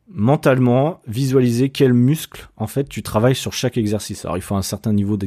[0.07, 4.25] mentalement visualiser quels muscles en fait tu travailles sur chaque exercice.
[4.25, 5.17] Alors il faut un certain niveau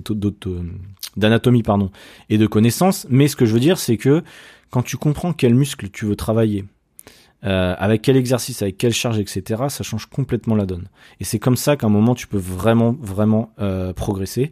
[1.16, 1.90] d'anatomie pardon
[2.28, 4.24] et de connaissance mais ce que je veux dire c'est que
[4.70, 6.64] quand tu comprends quels muscles tu veux travailler
[7.44, 10.88] euh, avec quel exercice, avec quelle charge, etc., ça change complètement la donne.
[11.20, 14.50] Et c'est comme ça qu'à un moment, tu peux vraiment, vraiment euh, progresser,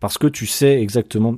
[0.00, 1.36] parce que tu sais exactement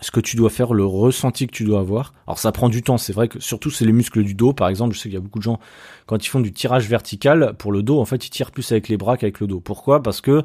[0.00, 2.14] ce que tu dois faire, le ressenti que tu dois avoir.
[2.26, 4.68] Alors ça prend du temps, c'est vrai que surtout c'est les muscles du dos par
[4.68, 5.58] exemple, je sais qu'il y a beaucoup de gens
[6.06, 8.88] quand ils font du tirage vertical pour le dos, en fait, ils tirent plus avec
[8.88, 9.58] les bras qu'avec le dos.
[9.58, 10.02] Pourquoi?
[10.02, 10.44] Parce que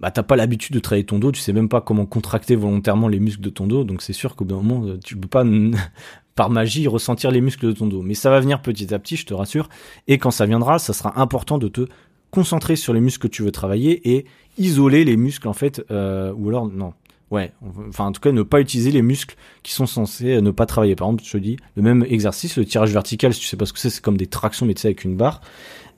[0.00, 3.08] bah t'as pas l'habitude de travailler ton dos, tu sais même pas comment contracter volontairement
[3.08, 5.44] les muscles de ton dos, donc c'est sûr qu'au bout d'un moment tu peux pas
[6.38, 8.00] par magie ressentir les muscles de ton dos.
[8.00, 9.68] Mais ça va venir petit à petit, je te rassure.
[10.06, 11.88] Et quand ça viendra, ça sera important de te
[12.30, 14.24] concentrer sur les muscles que tu veux travailler et
[14.56, 16.92] isoler les muscles en fait, euh, ou alors non,
[17.30, 17.52] Ouais,
[17.88, 20.94] enfin en tout cas ne pas utiliser les muscles qui sont censés ne pas travailler.
[20.94, 23.66] Par exemple, je te dis, le même exercice, le tirage vertical, si tu sais pas
[23.66, 25.42] ce que c'est, c'est comme des tractions mais tu sais avec une barre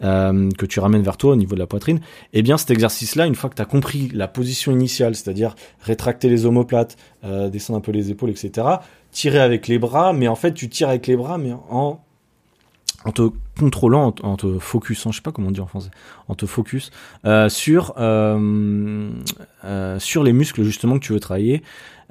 [0.03, 2.01] euh, que tu ramènes vers toi au niveau de la poitrine.
[2.33, 6.29] Eh bien cet exercice-là, une fois que tu as compris la position initiale, c'est-à-dire rétracter
[6.29, 8.67] les omoplates, euh, descendre un peu les épaules, etc.,
[9.11, 12.01] tirer avec les bras, mais en fait tu tires avec les bras mais en
[13.05, 13.23] en te
[13.59, 15.91] contrôlant, en, te focusant, je sais pas comment dire en français,
[16.29, 16.91] en te focus
[17.25, 19.11] euh, sur euh,
[19.65, 21.63] euh, sur les muscles justement que tu veux travailler.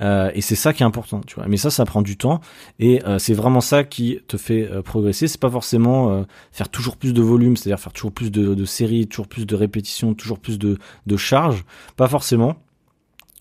[0.02, 1.46] Et c'est ça qui est important, tu vois.
[1.50, 2.40] Mais ça, ça prend du temps
[2.80, 5.28] et c'est vraiment ça qui te fait progresser.
[5.28, 9.08] C'est pas forcément faire toujours plus de volume, c'est-à-dire faire toujours plus de, de, séries,
[9.08, 11.66] toujours plus de répétitions, toujours plus de, de charges.
[11.98, 12.56] Pas forcément.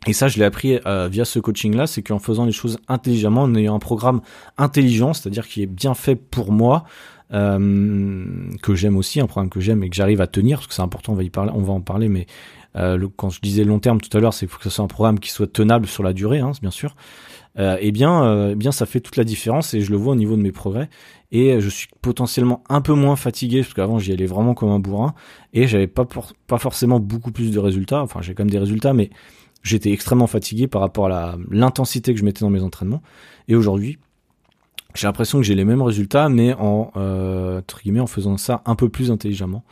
[0.07, 0.79] Et ça, je l'ai appris
[1.11, 4.21] via ce coaching-là, c'est qu'en faisant les choses intelligemment, en ayant un programme
[4.57, 6.85] intelligent, c'est-à-dire qui est bien fait pour moi,
[7.33, 10.75] euh, que j'aime aussi, un programme que j'aime et que j'arrive à tenir, parce que
[10.75, 12.27] c'est important, on va y parler, on va en parler, mais
[12.77, 14.85] euh, quand je disais long terme tout à l'heure, c'est qu'il faut que ce soit
[14.85, 16.97] un programme qui soit tenable sur la durée, hein, bien sûr.
[17.59, 20.13] Euh, eh bien, euh, eh bien, ça fait toute la différence et je le vois
[20.13, 20.89] au niveau de mes progrès.
[21.33, 24.79] Et je suis potentiellement un peu moins fatigué parce qu'avant j'y allais vraiment comme un
[24.79, 25.15] bourrin
[25.53, 26.07] et j'avais pas
[26.47, 28.01] pas forcément beaucoup plus de résultats.
[28.01, 29.11] Enfin, j'ai quand même des résultats, mais
[29.63, 33.03] j'étais extrêmement fatigué par rapport à l'intensité que je mettais dans mes entraînements.
[33.49, 33.99] Et aujourd'hui,
[34.95, 37.61] j'ai l'impression que j'ai les mêmes résultats, mais en euh,
[38.01, 39.65] en faisant ça un peu plus intelligemment.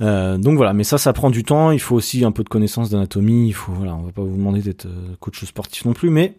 [0.00, 1.70] Euh, donc voilà, mais ça, ça prend du temps.
[1.70, 3.48] Il faut aussi un peu de connaissance d'anatomie.
[3.48, 6.36] Il faut, voilà, on va pas vous demander d'être euh, coach sportif non plus, mais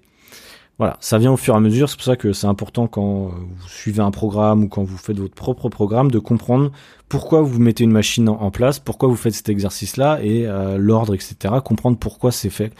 [0.77, 1.89] voilà, ça vient au fur et à mesure.
[1.89, 5.17] C'est pour ça que c'est important quand vous suivez un programme ou quand vous faites
[5.17, 6.71] votre propre programme de comprendre
[7.07, 11.13] pourquoi vous mettez une machine en, place, pourquoi vous faites cet exercice-là et euh, l'ordre,
[11.13, 11.53] etc.
[11.63, 12.73] Comprendre pourquoi c'est fait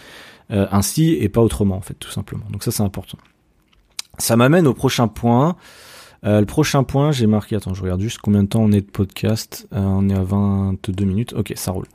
[0.52, 2.44] euh, ainsi et pas autrement, en fait, tout simplement.
[2.52, 3.18] Donc ça, c'est important.
[4.18, 5.56] Ça m'amène au prochain point.
[6.24, 8.82] Euh, le prochain point, j'ai marqué, attends, je regarde juste combien de temps on est
[8.82, 9.68] de podcast.
[9.74, 11.34] Euh, on est à 22 minutes.
[11.34, 11.88] Ok, ça roule.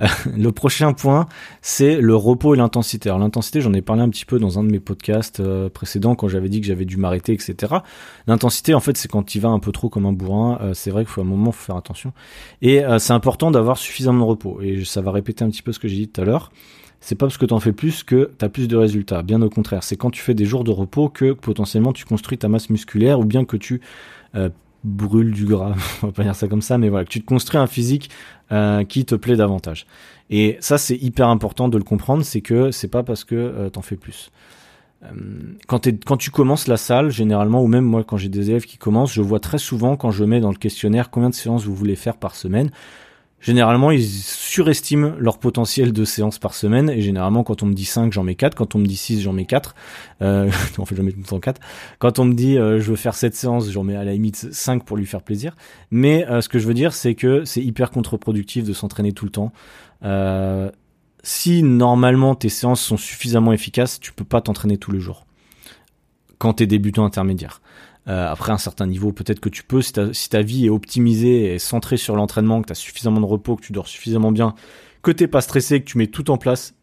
[0.00, 0.06] Euh,
[0.36, 1.26] le prochain point,
[1.60, 3.08] c'est le repos et l'intensité.
[3.08, 6.28] Alors l'intensité, j'en ai parlé un petit peu dans un de mes podcasts précédents quand
[6.28, 7.74] j'avais dit que j'avais dû m'arrêter, etc.
[8.26, 10.58] L'intensité, en fait, c'est quand tu vas un peu trop comme un bourrin.
[10.74, 12.12] c'est vrai qu'il faut un moment, faut faire attention.
[12.60, 14.60] Et c'est important d'avoir suffisamment de repos.
[14.60, 16.50] Et ça va répéter un petit peu ce que j'ai dit tout à l'heure
[17.02, 19.22] c'est pas parce que tu en fais plus que tu as plus de résultats.
[19.22, 22.38] Bien au contraire, c'est quand tu fais des jours de repos que potentiellement tu construis
[22.38, 23.80] ta masse musculaire ou bien que tu
[24.36, 24.48] euh,
[24.84, 27.26] brûles du gras, on va pas dire ça comme ça, mais voilà, que tu te
[27.26, 28.08] construis un physique
[28.52, 29.86] euh, qui te plaît davantage.
[30.30, 33.68] Et ça, c'est hyper important de le comprendre, c'est que c'est pas parce que euh,
[33.68, 34.30] t'en fais plus.
[35.66, 35.80] Quand
[36.16, 39.20] tu commences la salle, généralement, ou même moi quand j'ai des élèves qui commencent, je
[39.20, 42.16] vois très souvent quand je mets dans le questionnaire combien de séances vous voulez faire
[42.16, 42.70] par semaine,
[43.42, 46.88] Généralement, ils surestiment leur potentiel de séances par semaine.
[46.88, 48.54] Et généralement, quand on me dit 5, j'en mets 4.
[48.54, 49.74] Quand on me dit 6, j'en mets 4.
[50.22, 51.60] Euh, en fait, j'en mets tout le temps 4.
[51.98, 54.52] Quand on me dit euh, je veux faire cette séance, j'en mets à la limite
[54.52, 55.56] 5 pour lui faire plaisir.
[55.90, 59.24] Mais euh, ce que je veux dire, c'est que c'est hyper contre-productif de s'entraîner tout
[59.24, 59.52] le temps.
[60.04, 60.70] Euh,
[61.24, 65.26] si normalement tes séances sont suffisamment efficaces, tu peux pas t'entraîner tous les jours.
[66.38, 67.60] Quand t'es débutant intermédiaire.
[68.08, 71.58] Euh, après un certain niveau, peut-être que tu peux, si ta, vie est optimisée et
[71.58, 74.54] centrée sur l'entraînement, que tu as suffisamment de repos, que tu dors suffisamment bien,
[75.02, 76.74] que t'es pas stressé, que tu mets tout en place,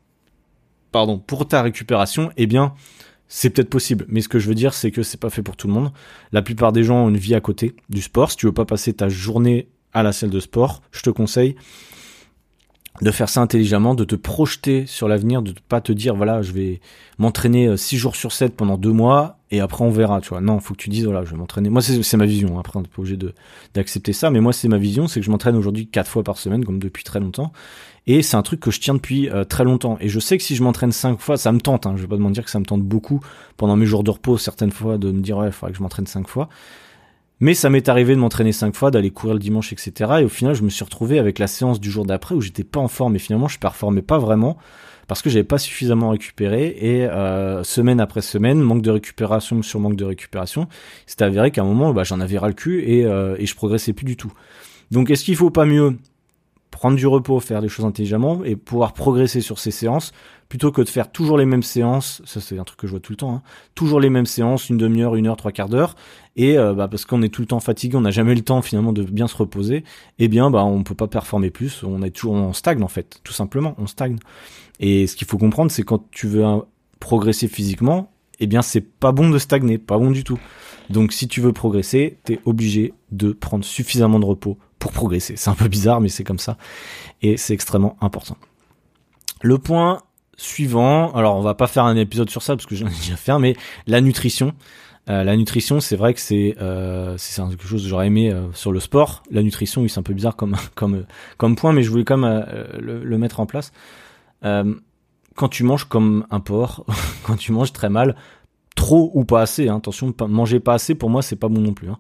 [0.92, 2.74] pardon, pour ta récupération, eh bien,
[3.28, 4.06] c'est peut-être possible.
[4.08, 5.92] Mais ce que je veux dire, c'est que c'est pas fait pour tout le monde.
[6.32, 8.32] La plupart des gens ont une vie à côté du sport.
[8.32, 11.56] Si tu veux pas passer ta journée à la salle de sport, je te conseille
[13.02, 16.52] de faire ça intelligemment, de te projeter sur l'avenir, de pas te dire voilà je
[16.52, 16.82] vais
[17.18, 20.42] m'entraîner 6 euh, jours sur 7 pendant 2 mois et après on verra tu vois.
[20.42, 21.70] Non faut que tu dises voilà je vais m'entraîner.
[21.70, 22.60] Moi c'est ma vision hein.
[22.60, 23.18] après on n'est pas obligé
[23.74, 24.30] d'accepter ça.
[24.30, 26.80] Mais moi c'est ma vision c'est que je m'entraîne aujourd'hui 4 fois par semaine comme
[26.80, 27.52] depuis très longtemps.
[28.08, 29.98] Et c'est un truc que je tiens depuis euh, très longtemps.
[30.00, 32.08] Et je sais que si je m'entraîne 5 fois ça me tente hein, je vais
[32.08, 33.22] pas demander que ça me tente beaucoup
[33.58, 35.84] pendant mes jours de repos certaines fois de me dire ouais il faudrait que je
[35.84, 36.50] m'entraîne 5 fois.
[37.42, 40.12] Mais ça m'est arrivé de m'entraîner cinq fois, d'aller courir le dimanche, etc.
[40.20, 42.66] Et au final, je me suis retrouvé avec la séance du jour d'après où j'étais
[42.66, 43.16] pas en forme.
[43.16, 44.58] Et finalement, je performais pas vraiment
[45.10, 46.78] parce que j'avais pas suffisamment récupéré.
[46.80, 50.68] Et euh, semaine après semaine, manque de récupération sur manque de récupération,
[51.08, 53.56] c'est avéré qu'à un moment, bah, j'en avais ras le cul et, euh, et je
[53.56, 54.32] progressais plus du tout.
[54.92, 55.98] Donc, est-ce qu'il faut pas mieux
[56.80, 60.14] prendre du repos, faire des choses intelligemment et pouvoir progresser sur ces séances
[60.48, 63.02] plutôt que de faire toujours les mêmes séances, ça c'est un truc que je vois
[63.02, 63.42] tout le temps, hein,
[63.76, 65.98] toujours les mêmes séances, une demi-heure, une heure, trois quarts d'heure,
[66.38, 68.62] et euh, bah, parce qu'on est tout le temps fatigué, on n'a jamais le temps
[68.62, 69.84] finalement de bien se reposer,
[70.20, 73.20] eh bien bah on peut pas performer plus, on est toujours on stagne en fait,
[73.26, 74.16] tout simplement, on stagne.
[74.80, 76.46] Et ce qu'il faut comprendre, c'est quand tu veux
[77.02, 80.40] progresser physiquement, eh bien c'est pas bon de stagner, pas bon du tout.
[80.90, 85.36] Donc si tu veux progresser, t'es obligé de prendre suffisamment de repos pour progresser.
[85.36, 86.58] C'est un peu bizarre, mais c'est comme ça.
[87.22, 88.38] Et c'est extrêmement important.
[89.42, 90.02] Le point
[90.38, 93.18] suivant, alors on va pas faire un épisode sur ça parce que j'en ai déjà
[93.18, 93.56] fait, mais
[93.88, 94.54] la nutrition.
[95.10, 98.52] Euh, la nutrition, c'est vrai que c'est euh, c'est quelque chose que j'aurais aimé euh,
[98.54, 99.24] sur le sport.
[99.32, 101.06] La nutrition, oui, c'est un peu bizarre comme comme
[101.38, 102.46] comme point, mais je voulais quand même
[102.80, 103.72] le, le, mettre en place.
[104.42, 106.86] quand tu manges comme un porc,
[107.24, 108.16] quand tu manges très mal,
[108.76, 109.68] trop ou pas assez.
[109.68, 111.90] Hein, attention, manger pas assez pour moi c'est pas bon non plus.
[111.90, 111.98] Hein.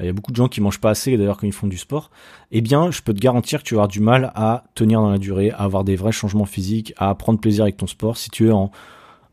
[0.00, 1.78] Il y a beaucoup de gens qui mangent pas assez d'ailleurs quand ils font du
[1.78, 2.10] sport.
[2.52, 5.10] Eh bien, je peux te garantir que tu vas avoir du mal à tenir dans
[5.10, 8.16] la durée, à avoir des vrais changements physiques, à prendre plaisir avec ton sport.
[8.16, 8.70] Si tu es en,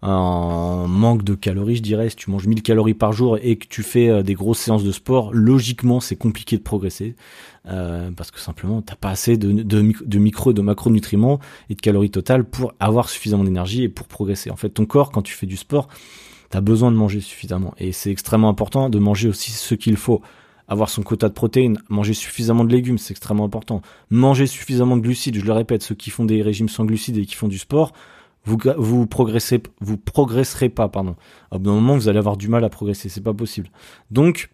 [0.01, 3.81] manque de calories, je dirais, si tu manges 1000 calories par jour et que tu
[3.81, 7.15] fais euh, des grosses séances de sport, logiquement c'est compliqué de progresser
[7.67, 11.39] euh, parce que simplement t'as pas assez de, de, de micro, de macronutriments
[11.71, 14.51] et de calories totales pour avoir suffisamment d'énergie et pour progresser.
[14.51, 15.87] En fait, ton corps quand tu fais du sport,
[16.51, 20.21] t'as besoin de manger suffisamment et c'est extrêmement important de manger aussi ce qu'il faut
[20.67, 23.81] avoir son quota de protéines, manger suffisamment de légumes, c'est extrêmement important.
[24.09, 27.25] Manger suffisamment de glucides, je le répète, ceux qui font des régimes sans glucides et
[27.25, 27.93] qui font du sport,
[28.45, 28.99] vous vous
[29.81, 31.15] vous progresserez pas, pardon.
[31.51, 33.69] À bout moment, vous allez avoir du mal à progresser, c'est pas possible.
[34.11, 34.49] Donc,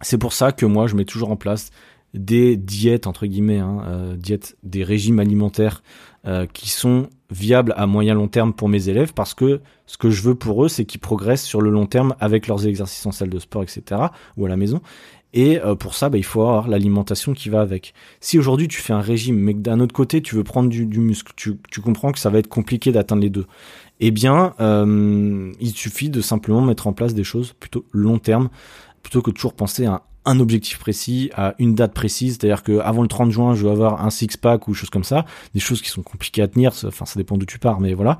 [0.00, 1.70] c'est pour ça que moi, je mets toujours en place
[2.14, 5.82] des diètes entre guillemets, hein, euh, diètes, des régimes alimentaires
[6.26, 10.10] euh, qui sont viables à moyen long terme pour mes élèves parce que ce que
[10.10, 13.12] je veux pour eux, c'est qu'ils progressent sur le long terme avec leurs exercices en
[13.12, 14.02] salle de sport, etc.
[14.36, 14.80] ou à la maison.
[15.34, 17.94] Et euh, pour ça, bah, il faut avoir l'alimentation qui va avec.
[18.20, 21.32] Si aujourd'hui tu fais un régime, mais d'un autre côté tu veux prendre du, muscle,
[21.36, 23.46] tu, tu, comprends que ça va être compliqué d'atteindre les deux.
[24.00, 28.50] Eh bien, il suffit de simplement mettre en place des choses plutôt long terme,
[29.02, 32.78] plutôt que de toujours penser à un objectif précis, à une date précise, c'est-à-dire que
[32.78, 35.82] avant le 30 juin, je veux avoir un six-pack ou choses comme ça, des choses
[35.82, 38.18] qui sont compliquées à tenir, enfin ça dépend d'où tu pars, mais voilà.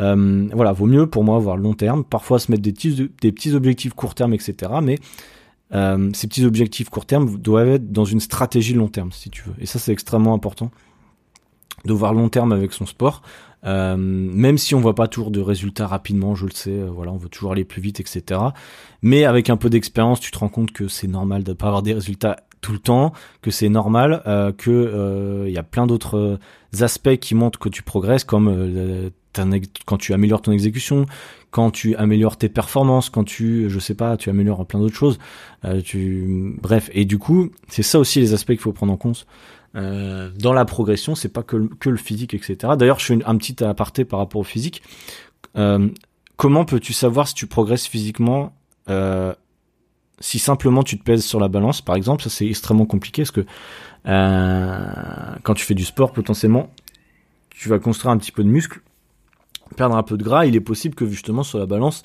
[0.00, 3.32] Euh, voilà, vaut mieux pour moi avoir long terme, parfois se mettre des petits, des
[3.32, 4.72] petits objectifs court terme, etc.
[4.82, 4.98] Mais
[5.74, 9.42] euh, ces petits objectifs court terme doivent être dans une stratégie long terme, si tu
[9.42, 9.54] veux.
[9.60, 10.70] Et ça, c'est extrêmement important
[11.84, 13.22] de voir long terme avec son sport.
[13.64, 17.12] Euh, même si on voit pas toujours de résultats rapidement, je le sais, euh, voilà,
[17.12, 18.40] on veut toujours aller plus vite, etc.
[19.02, 21.82] Mais avec un peu d'expérience, tu te rends compte que c'est normal de pas avoir
[21.82, 26.38] des résultats tout le temps, que c'est normal, euh, que il y a plein d'autres
[26.80, 29.10] aspects qui montrent que tu progresses, comme
[29.84, 31.04] quand tu améliores ton exécution,
[31.50, 35.18] quand tu améliores tes performances, quand tu, je sais pas, tu améliores plein d'autres choses.
[35.84, 39.26] tu, bref, et du coup, c'est ça aussi les aspects qu'il faut prendre en compte.
[39.76, 42.74] Euh, dans la progression, c'est pas que, que, le physique, etc.
[42.78, 44.82] D'ailleurs, je fais un petit aparté par rapport au physique.
[45.56, 45.88] Euh,
[46.36, 48.54] comment peux-tu savoir si tu progresses physiquement
[48.88, 49.34] euh,
[50.20, 52.22] si simplement tu te pèses sur la balance, par exemple?
[52.22, 53.44] Ça, c'est extrêmement compliqué parce que
[54.04, 56.70] quand tu fais du sport, potentiellement,
[57.50, 58.80] tu vas construire un petit peu de muscle,
[59.76, 60.46] perdre un peu de gras.
[60.46, 62.02] Il est possible que justement sur la balance,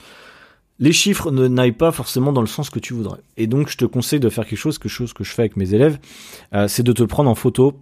[0.81, 3.19] les chiffres n'aillent pas forcément dans le sens que tu voudrais.
[3.37, 5.55] Et donc, je te conseille de faire quelque chose, quelque chose que je fais avec
[5.55, 5.99] mes élèves,
[6.53, 7.79] euh, c'est de te prendre en photo.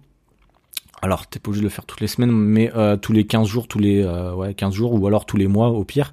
[1.00, 3.48] Alors, t'es pas obligé de le faire toutes les semaines, mais euh, tous les 15
[3.48, 6.12] jours, tous les euh, ouais, 15 jours, ou alors tous les mois au pire,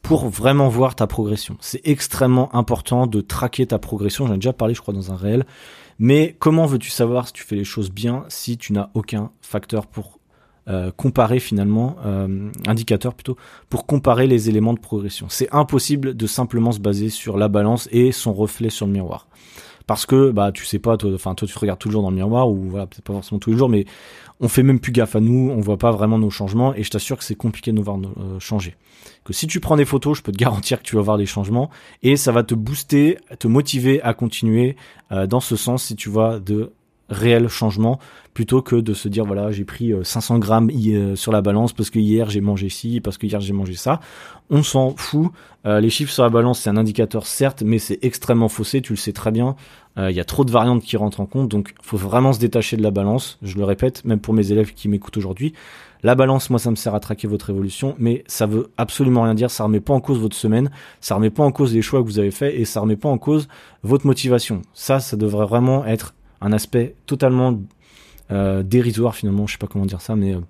[0.00, 1.56] pour vraiment voir ta progression.
[1.60, 4.28] C'est extrêmement important de traquer ta progression.
[4.28, 5.44] J'en ai déjà parlé, je crois, dans un réel.
[5.98, 9.88] Mais comment veux-tu savoir si tu fais les choses bien si tu n'as aucun facteur
[9.88, 10.17] pour
[10.68, 13.38] euh, comparer finalement, euh, indicateur plutôt,
[13.70, 15.26] pour comparer les éléments de progression.
[15.30, 19.28] C'est impossible de simplement se baser sur la balance et son reflet sur le miroir.
[19.86, 22.50] Parce que bah tu sais pas, enfin toi tu te regardes toujours dans le miroir
[22.50, 23.86] ou voilà peut-être pas forcément tous les jours, mais
[24.40, 26.90] on fait même plus gaffe à nous, on voit pas vraiment nos changements et je
[26.90, 28.74] t'assure que c'est compliqué de nous voir euh, changer.
[29.24, 31.24] Que si tu prends des photos, je peux te garantir que tu vas voir des
[31.24, 31.70] changements
[32.02, 34.76] et ça va te booster, te motiver à continuer
[35.10, 36.72] dans ce sens si tu vois de
[37.08, 37.98] réel changement
[38.34, 41.72] plutôt que de se dire voilà j'ai pris 500 euh, grammes euh, sur la balance
[41.72, 44.00] parce que hier j'ai mangé ci parce que hier j'ai mangé ça
[44.50, 45.30] on s'en fout
[45.66, 48.92] euh, les chiffres sur la balance c'est un indicateur certes mais c'est extrêmement faussé tu
[48.92, 49.56] le sais très bien
[50.00, 52.76] il y a trop de variantes qui rentrent en compte donc faut vraiment se détacher
[52.76, 55.54] de la balance je le répète même pour mes élèves qui m'écoutent aujourd'hui
[56.04, 59.34] la balance, moi, ça me sert à traquer votre évolution, mais ça veut absolument rien
[59.34, 59.50] dire.
[59.50, 62.06] Ça remet pas en cause votre semaine, ça remet pas en cause les choix que
[62.06, 63.48] vous avez faits et ça remet pas en cause
[63.82, 64.62] votre motivation.
[64.74, 67.58] Ça, ça devrait vraiment être un aspect totalement
[68.30, 70.40] euh, dérisoire finalement, je sais pas comment dire ça, mais euh,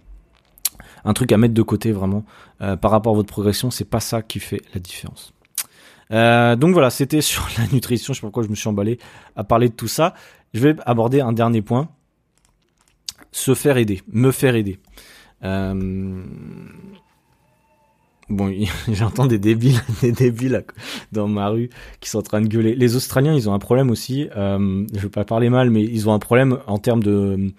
[1.04, 2.24] un truc à mettre de côté vraiment
[2.60, 5.32] euh, par rapport à votre progression, c'est pas ça qui fait la différence.
[6.10, 8.12] donc voilà, c'était sur la nutrition.
[8.12, 8.98] Je sais pas pourquoi je me suis emballé
[9.36, 10.14] à parler de tout ça.
[10.54, 11.88] Je vais aborder un dernier point
[13.30, 14.78] se faire aider, me faire aider.
[18.28, 18.52] Bon,
[18.92, 20.64] j'entends des débiles, des débiles
[21.12, 22.74] dans ma rue qui sont en train de gueuler.
[22.74, 24.28] Les Australiens, ils ont un problème aussi.
[24.36, 27.52] Euh, je veux pas parler mal, mais ils ont un problème en termes de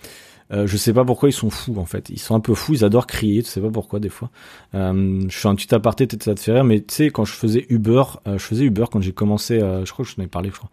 [0.51, 2.09] Euh, je sais pas pourquoi ils sont fous en fait.
[2.09, 4.31] Ils sont un peu fous, ils adorent crier, tu sais pas pourquoi des fois.
[4.73, 7.25] Euh, je fais un petit aparté, peut-être ça te fait rire, mais tu sais quand
[7.25, 10.15] je faisais Uber, euh, je faisais Uber quand j'ai commencé, euh, je crois que je
[10.15, 10.71] t'en ai parlé, je crois.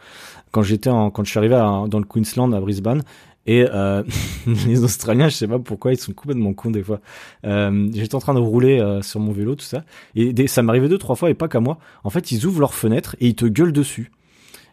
[0.50, 3.02] Quand j'étais quand je suis arrivé dans le Queensland à Brisbane.
[3.46, 4.02] Et euh,
[4.66, 7.00] les Australiens, je sais pas pourquoi, ils sont complètement cons des fois.
[7.44, 11.16] J'étais en train de rouler sur mon vélo, tout ça, et ça m'arrivait deux trois
[11.16, 11.78] fois et pas qu'à moi.
[12.04, 14.10] En fait, ils ouvrent leurs fenêtres et ils te gueulent dessus.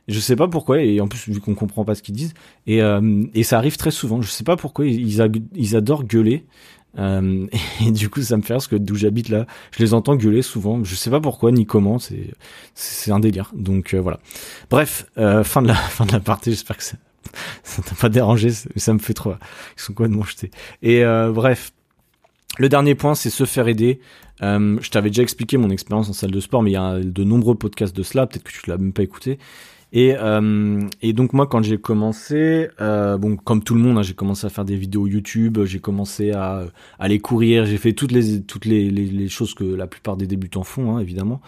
[0.08, 2.34] Je sais pas pourquoi, et en plus, vu qu'on comprend pas ce qu'ils disent,
[2.68, 4.22] et, euh, et ça arrive très souvent.
[4.22, 5.22] Je sais pas pourquoi, ils,
[5.76, 6.46] adorent gueuler.
[6.98, 7.48] Euh,
[7.86, 10.42] et, du coup, ça me fait parce que d'où j'habite là, je les entends gueuler
[10.42, 10.84] souvent.
[10.84, 12.00] Je sais pas pourquoi ni comment.
[12.00, 12.34] C'est
[12.76, 13.52] c'est un délire.
[13.56, 14.20] Donc euh, voilà.
[14.70, 16.52] Bref, euh, fin de la fin de la partie.
[16.52, 16.98] J'espère que ça
[17.64, 18.50] ça t'a pas dérangé.
[18.52, 19.34] Ça me fait trop.
[19.78, 20.52] Ils sont quoi de mon jeté.
[20.82, 21.74] Et euh, bref.
[22.60, 24.00] Le dernier point, c'est se faire aider.
[24.40, 27.24] je t'avais déjà expliqué mon expérience en salle de sport, mais il y a de
[27.24, 28.28] nombreux podcasts de cela.
[28.28, 29.40] Peut-être que tu l'as même pas écouté.
[29.96, 34.02] Et, euh, et donc moi quand j'ai commencé, euh, bon comme tout le monde, hein,
[34.02, 36.66] j'ai commencé à faire des vidéos YouTube, j'ai commencé à,
[36.98, 40.64] aller courir, j'ai fait toutes les toutes les, les, choses que la plupart des débutants
[40.64, 41.42] font hein, évidemment.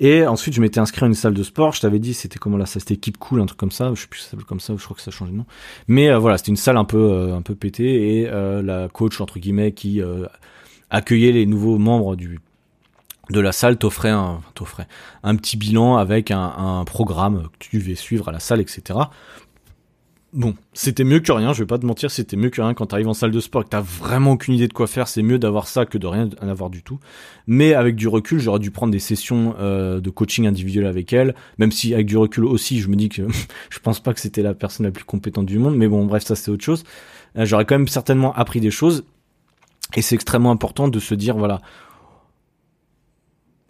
[0.00, 1.72] Et ensuite je m'étais inscrit à une salle de sport.
[1.72, 3.92] Je t'avais dit c'était comment là ça c'était Keep Cool un truc comme ça.
[3.94, 4.74] Je sais plus si ça s'appelle comme ça.
[4.76, 5.46] Je crois que ça a changé de nom.
[5.88, 8.88] Mais euh, voilà c'était une salle un peu euh, un peu pétée et euh, la
[8.88, 10.02] coach entre guillemets qui
[10.90, 12.40] accueillait les nouveaux membres du
[13.30, 14.86] de la salle t'offrait un, t'offrait
[15.22, 18.98] un petit bilan avec un, un, programme que tu devais suivre à la salle, etc.
[20.34, 22.86] Bon, c'était mieux que rien, je vais pas te mentir, c'était mieux que rien quand
[22.86, 25.22] t'arrives en salle de sport et que t'as vraiment aucune idée de quoi faire, c'est
[25.22, 26.98] mieux d'avoir ça que de rien en avoir du tout.
[27.46, 31.36] Mais avec du recul, j'aurais dû prendre des sessions euh, de coaching individuel avec elle,
[31.58, 33.22] même si avec du recul aussi, je me dis que
[33.70, 36.24] je pense pas que c'était la personne la plus compétente du monde, mais bon, bref,
[36.24, 36.82] ça c'est autre chose.
[37.38, 39.04] Euh, j'aurais quand même certainement appris des choses
[39.94, 41.60] et c'est extrêmement important de se dire, voilà,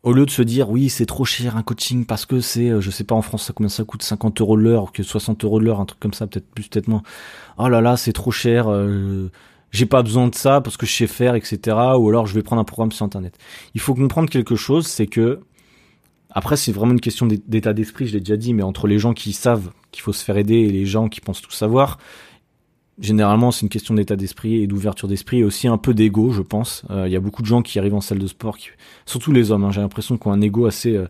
[0.05, 2.81] au lieu de se dire oui c'est trop cher un coaching parce que c'est euh,
[2.81, 5.43] je sais pas en France ça combien ça coûte 50 euros de l'heure que 60
[5.45, 7.03] euros l'heure un truc comme ça peut-être plus peut-être moins.
[7.59, 9.31] Oh là là c'est trop cher euh,
[9.73, 11.59] j'ai pas besoin de ça parce que je sais faire etc
[11.99, 13.37] ou alors je vais prendre un programme sur internet.
[13.75, 15.41] Il faut comprendre quelque chose c'est que
[16.31, 19.15] après c'est vraiment une question d'état d'esprit je l'ai déjà dit mais entre les gens
[19.15, 21.99] qui savent qu'il faut se faire aider et les gens qui pensent tout savoir
[22.99, 26.43] généralement c'est une question d'état d'esprit et d'ouverture d'esprit et aussi un peu d'ego je
[26.43, 26.85] pense.
[26.91, 28.57] Il euh, y a beaucoup de gens qui arrivent en salle de sport
[29.07, 31.09] surtout les hommes hein, j'ai l'impression qu'ils ont un ego assez euh,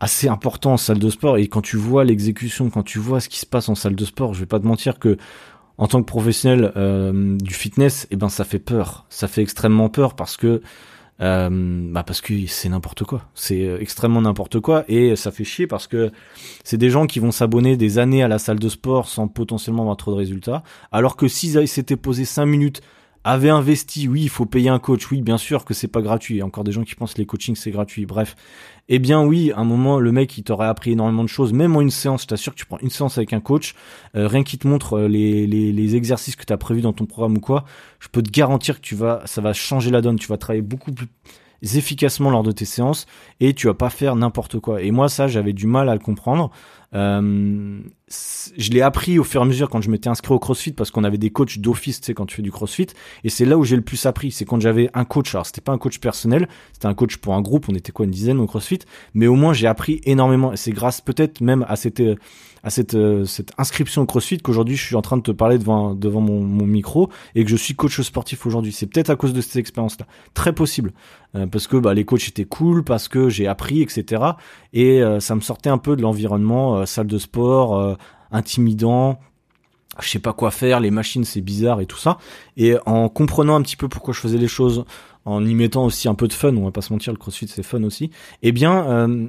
[0.00, 1.38] assez important en salle de sport.
[1.38, 4.04] Et quand tu vois l'exécution quand tu vois ce qui se passe en salle de
[4.04, 5.16] sport je vais pas te mentir que
[5.78, 9.06] en tant que professionnel euh, du fitness eh ben ça fait peur.
[9.08, 10.60] Ça fait extrêmement peur parce que
[11.20, 13.22] euh, bah parce que c'est n'importe quoi.
[13.34, 16.12] C'est euh, extrêmement n'importe quoi et ça fait chier parce que
[16.64, 19.82] c'est des gens qui vont s'abonner des années à la salle de sport sans potentiellement
[19.82, 20.62] avoir trop de résultats.
[20.92, 22.82] Alors que s'ils s'étaient posés 5 minutes
[23.24, 26.36] avait investi, oui, il faut payer un coach, oui, bien sûr que c'est pas gratuit.
[26.36, 28.06] Il y a encore des gens qui pensent que les coachings c'est gratuit.
[28.06, 28.36] Bref,
[28.88, 31.76] eh bien oui, à un moment, le mec il t'aurait appris énormément de choses, même
[31.76, 32.22] en une séance.
[32.22, 33.74] Je t'assure que tu prends une séance avec un coach,
[34.16, 37.36] euh, rien qui te montre euh, les exercices que tu as prévus dans ton programme
[37.36, 37.64] ou quoi,
[38.00, 40.18] je peux te garantir que tu vas, ça va changer la donne.
[40.18, 41.08] Tu vas travailler beaucoup plus
[41.62, 43.06] efficacement lors de tes séances
[43.40, 44.82] et tu vas pas faire n'importe quoi.
[44.82, 46.50] Et moi, ça, j'avais du mal à le comprendre.
[46.94, 47.80] Euh,
[48.56, 50.90] je l'ai appris au fur et à mesure quand je m'étais inscrit au CrossFit parce
[50.90, 52.86] qu'on avait des coachs d'office, tu sais, quand tu fais du CrossFit.
[53.24, 54.30] Et c'est là où j'ai le plus appris.
[54.30, 55.34] C'est quand j'avais un coach.
[55.34, 57.68] Alors, c'était pas un coach personnel, c'était un coach pour un groupe.
[57.68, 58.80] On était quoi, une dizaine au CrossFit.
[59.14, 60.52] Mais au moins, j'ai appris énormément.
[60.52, 62.02] Et c'est grâce peut-être même à cette,
[62.62, 65.58] à cette, euh, cette inscription au CrossFit qu'aujourd'hui je suis en train de te parler
[65.58, 68.72] devant, devant mon, mon micro et que je suis coach sportif aujourd'hui.
[68.72, 70.06] C'est peut-être à cause de cette expérience-là.
[70.34, 70.92] Très possible.
[71.34, 74.22] Euh, parce que bah, les coachs étaient cool, parce que j'ai appris, etc.
[74.72, 77.96] Et euh, ça me sortait un peu de l'environnement salle de sport,
[78.30, 79.18] intimidant,
[80.00, 82.18] je sais pas quoi faire, les machines c'est bizarre et tout ça.
[82.56, 84.84] Et en comprenant un petit peu pourquoi je faisais les choses,
[85.24, 87.48] en y mettant aussi un peu de fun, on va pas se mentir, le CrossFit
[87.48, 88.10] c'est fun aussi.
[88.42, 89.26] Eh bien, euh,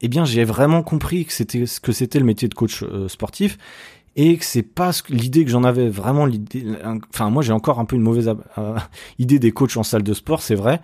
[0.00, 3.08] eh bien j'ai vraiment compris que c'était ce que c'était le métier de coach euh,
[3.08, 3.58] sportif
[4.16, 6.66] et que c'est pas l'idée que j'en avais vraiment l'idée
[7.12, 8.76] enfin moi j'ai encore un peu une mauvaise euh,
[9.18, 10.80] idée des coachs en salle de sport c'est vrai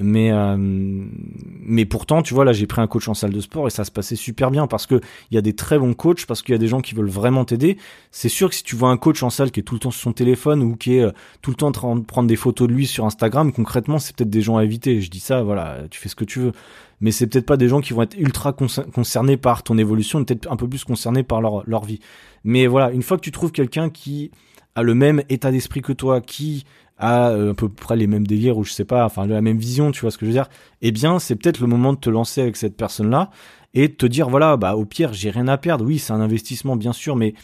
[0.00, 3.66] mais euh, mais pourtant tu vois là j'ai pris un coach en salle de sport
[3.66, 5.00] et ça se passait super bien parce que
[5.30, 7.10] il y a des très bons coachs parce qu'il y a des gens qui veulent
[7.10, 7.76] vraiment t'aider.
[8.10, 9.90] C'est sûr que si tu vois un coach en salle qui est tout le temps
[9.90, 12.36] sur son téléphone ou qui est euh, tout le temps en train de prendre des
[12.36, 15.00] photos de lui sur Instagram concrètement c'est peut-être des gens à éviter.
[15.02, 16.52] Je dis ça voilà tu fais ce que tu veux.
[17.00, 20.50] Mais c'est peut-être pas des gens qui vont être ultra concernés par ton évolution peut-être
[20.50, 22.00] un peu plus concernés par leur leur vie.
[22.44, 24.30] Mais voilà une fois que tu trouves quelqu'un qui
[24.74, 26.64] a le même état d'esprit que toi qui
[26.98, 29.58] à euh, à peu près les mêmes délires ou je sais pas, enfin la même
[29.58, 30.48] vision, tu vois ce que je veux dire,
[30.80, 33.30] eh bien c'est peut-être le moment de te lancer avec cette personne-là
[33.74, 35.84] et de te dire voilà, bah au pire j'ai rien à perdre.
[35.84, 37.34] Oui, c'est un investissement bien sûr, mais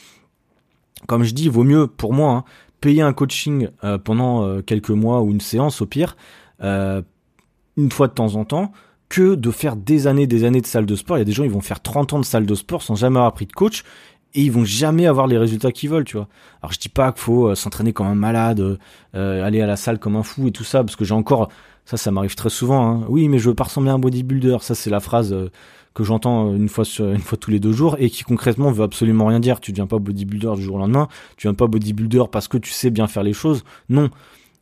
[1.07, 2.45] comme je dis, vaut mieux pour moi hein,
[2.81, 6.17] payer un coaching euh, pendant euh, quelques mois ou une séance au pire,
[6.61, 8.73] une fois de temps en temps,
[9.09, 11.17] que de faire des années, des années de salle de sport.
[11.17, 12.95] Il y a des gens, ils vont faire 30 ans de salle de sport sans
[12.95, 13.85] jamais avoir pris de coach
[14.35, 16.29] et ils vont jamais avoir les résultats qu'ils veulent, tu vois.
[16.63, 18.79] Alors je dis pas qu'il faut euh, s'entraîner comme un malade,
[19.15, 21.49] euh, aller à la salle comme un fou et tout ça, parce que j'ai encore
[21.89, 22.87] ça, ça m'arrive très souvent.
[22.87, 23.07] Hein.
[23.09, 24.59] Oui, mais je veux pas ressembler à un bodybuilder.
[24.61, 25.51] Ça, c'est la phrase euh,
[25.95, 28.85] que j'entends une fois sur, une fois tous les deux jours et qui concrètement veut
[28.85, 29.59] absolument rien dire.
[29.59, 31.09] Tu deviens pas bodybuilder du jour au lendemain.
[31.39, 33.65] Tu viens pas bodybuilder parce que tu sais bien faire les choses.
[33.89, 34.11] Non,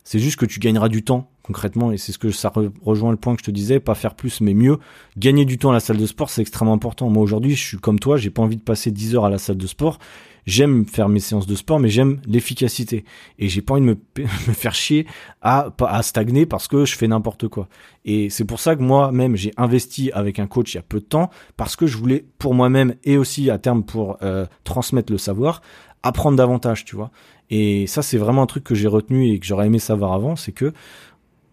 [0.07, 2.53] c'est juste que tu gagneras du temps concrètement et c'est ce que ça
[2.83, 3.81] rejoint le point que je te disais.
[3.81, 4.79] Pas faire plus mais mieux.
[5.17, 7.11] Gagner du temps à la salle de sport, c'est extrêmement important.
[7.11, 8.17] Moi aujourd'hui, je suis comme toi.
[8.17, 9.99] J'ai pas envie de passer 10 heures à la salle de sport
[10.47, 13.05] j'aime faire mes séances de sport, mais j'aime l'efficacité.
[13.39, 15.07] Et j'ai pas envie de me, faire chier
[15.43, 17.69] à, à stagner parce que je fais n'importe quoi.
[18.05, 21.01] Et c'est pour ça que moi-même, j'ai investi avec un coach il y a peu
[21.01, 25.13] de temps, parce que je voulais, pour moi-même et aussi à terme pour euh, transmettre
[25.13, 25.61] le savoir,
[26.03, 27.11] apprendre davantage, tu vois.
[27.51, 30.37] Et ça, c'est vraiment un truc que j'ai retenu et que j'aurais aimé savoir avant,
[30.37, 30.73] c'est que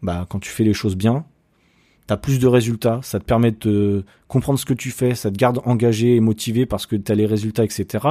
[0.02, 1.26] bah, quand tu fais les choses bien,
[2.08, 5.38] t'as plus de résultats, ça te permet de comprendre ce que tu fais, ça te
[5.38, 8.08] garde engagé et motivé parce que t'as les résultats, etc.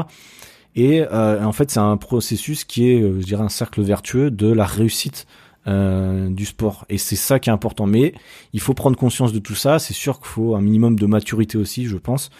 [0.74, 4.30] Et euh, en fait, c'est un processus qui est, euh, je dirais, un cercle vertueux
[4.30, 5.26] de la réussite
[5.66, 6.86] euh, du sport.
[6.88, 7.86] Et c'est ça qui est important.
[7.86, 8.14] Mais
[8.52, 9.78] il faut prendre conscience de tout ça.
[9.78, 12.30] C'est sûr qu'il faut un minimum de maturité aussi, je pense,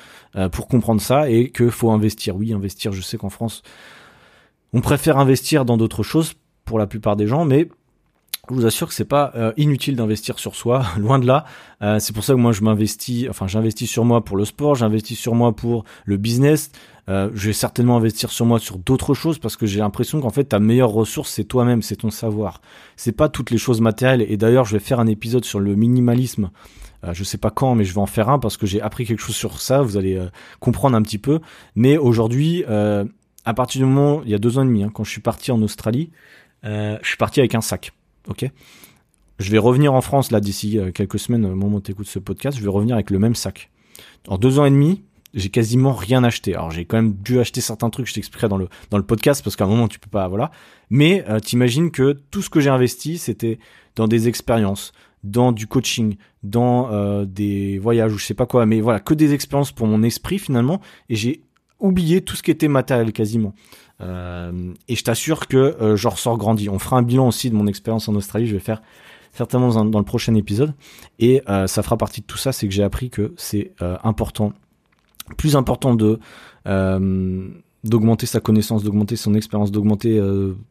[0.51, 2.36] pour comprendre ça et qu'il faut investir.
[2.36, 2.93] Oui, investir.
[2.93, 3.62] Je sais qu'en France,
[4.73, 7.68] on préfère investir dans d'autres choses pour la plupart des gens, mais
[8.51, 11.45] je vous assure que c'est pas euh, inutile d'investir sur soi, loin de là.
[11.81, 14.75] Euh, c'est pour ça que moi je m'investis, enfin j'investis sur moi pour le sport,
[14.75, 16.70] j'investis sur moi pour le business.
[17.09, 20.31] Euh, je vais certainement investir sur moi sur d'autres choses parce que j'ai l'impression qu'en
[20.31, 22.61] fait ta meilleure ressource c'est toi-même, c'est ton savoir.
[22.97, 24.27] C'est pas toutes les choses matérielles.
[24.29, 26.51] Et d'ailleurs je vais faire un épisode sur le minimalisme.
[27.12, 29.18] Je sais pas quand, mais je vais en faire un parce que j'ai appris quelque
[29.18, 29.83] chose sur ça.
[29.83, 30.25] Vous allez
[30.61, 31.41] comprendre un petit peu.
[31.75, 32.64] Mais aujourd'hui,
[33.45, 35.20] à partir du moment, il y a deux ans et demi, hein, quand je suis
[35.20, 36.11] parti en Australie,
[36.64, 37.93] je suis parti avec un sac
[38.28, 38.51] ok?
[39.38, 42.07] Je vais revenir en France là d'ici euh, quelques semaines, au moment où tu écoutes
[42.07, 43.70] ce podcast, je vais revenir avec le même sac.
[44.28, 45.03] En deux ans et demi,
[45.34, 46.55] j'ai quasiment rien acheté.
[46.55, 49.43] Alors j'ai quand même dû acheter certains trucs, je t'expliquerai dans le dans le podcast
[49.43, 50.51] parce qu'à un moment tu peux pas, voilà.
[50.90, 53.59] Mais euh, t'imagines que tout ce que j'ai investi, c'était
[53.97, 54.93] dans des expériences,
[55.24, 58.66] dans du coaching, dans euh, des voyages ou je sais pas quoi.
[58.66, 60.80] Mais voilà, que des expériences pour mon esprit finalement.
[61.09, 61.43] Et j'ai
[61.83, 63.55] oublié tout ce qui était matériel quasiment.
[64.01, 66.68] Euh, et je t'assure que euh, j'en ressors grandi.
[66.68, 68.47] On fera un bilan aussi de mon expérience en Australie.
[68.47, 68.83] Je vais faire
[69.33, 70.74] certainement dans, le prochain épisode.
[71.18, 74.53] Et euh, ça fera partie de tout ça, c'est que j'ai appris que c'est important,
[75.37, 76.18] plus important de
[77.85, 80.20] d'augmenter sa connaissance, d'augmenter son expérience, d'augmenter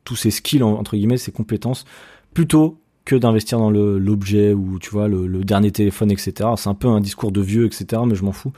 [0.06, 1.86] tous ses skills entre guillemets, ses compétences,
[2.34, 6.52] plutôt que d'investir dans l'objet ou tu vois le, le, dernier téléphone, etc.
[6.56, 8.02] C'est un peu un discours de vieux, etc.
[8.06, 8.54] Mais je m'en fous.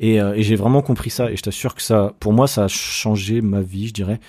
[0.00, 1.30] Et, euh, et j'ai vraiment compris ça.
[1.30, 4.20] Et je t'assure que ça, pour moi, ça a changé ma vie, je dirais,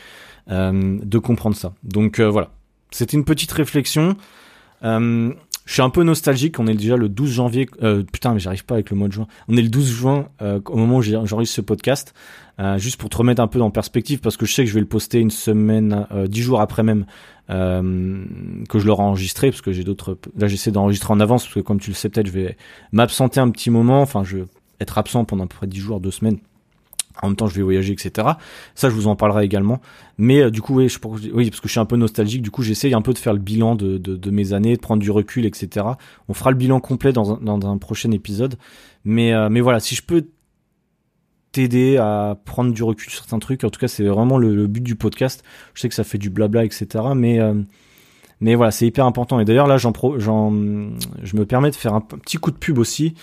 [0.49, 1.73] euh, de comprendre ça.
[1.83, 2.51] Donc euh, voilà,
[2.91, 4.15] c'était une petite réflexion.
[4.83, 5.33] Euh,
[5.65, 6.59] je suis un peu nostalgique.
[6.59, 7.67] On est déjà le 12 janvier.
[7.83, 9.27] Euh, putain, mais j'arrive pas avec le mois de juin.
[9.49, 12.13] On est le 12 juin au moment où j'enregistre ce podcast.
[12.77, 14.79] juste pour te remettre un peu en perspective, parce que je sais que je vais
[14.79, 17.05] le poster une semaine, dix jours après même
[17.49, 20.17] que je l'aurai enregistré, parce que j'ai d'autres.
[20.37, 22.55] Là, j'essaie d'enregistrer en avance, parce que comme tu le sais peut-être, je vais
[22.93, 24.01] m'absenter un petit moment.
[24.01, 24.37] Enfin, je
[24.79, 26.39] être absent pendant à peu près 10 jours, 2 semaines.
[27.21, 28.27] En même temps, je vais voyager, etc.
[28.75, 29.81] Ça, je vous en parlerai également.
[30.17, 30.99] Mais euh, du coup, oui, je,
[31.33, 32.41] oui, parce que je suis un peu nostalgique.
[32.41, 34.81] Du coup, j'essaye un peu de faire le bilan de, de, de, mes années, de
[34.81, 35.85] prendre du recul, etc.
[36.29, 38.55] On fera le bilan complet dans un, dans un prochain épisode.
[39.03, 40.27] Mais, euh, mais voilà, si je peux
[41.51, 44.83] t'aider à prendre du recul sur certains trucs, en tout cas, c'est vraiment le, but
[44.83, 45.43] du podcast.
[45.73, 47.03] Je sais que ça fait du blabla, etc.
[47.15, 47.55] Mais euh,
[48.39, 49.39] mais voilà, c'est hyper important.
[49.39, 53.15] Et d'ailleurs, là, j'en, je me permets de faire un petit coup de pub aussi.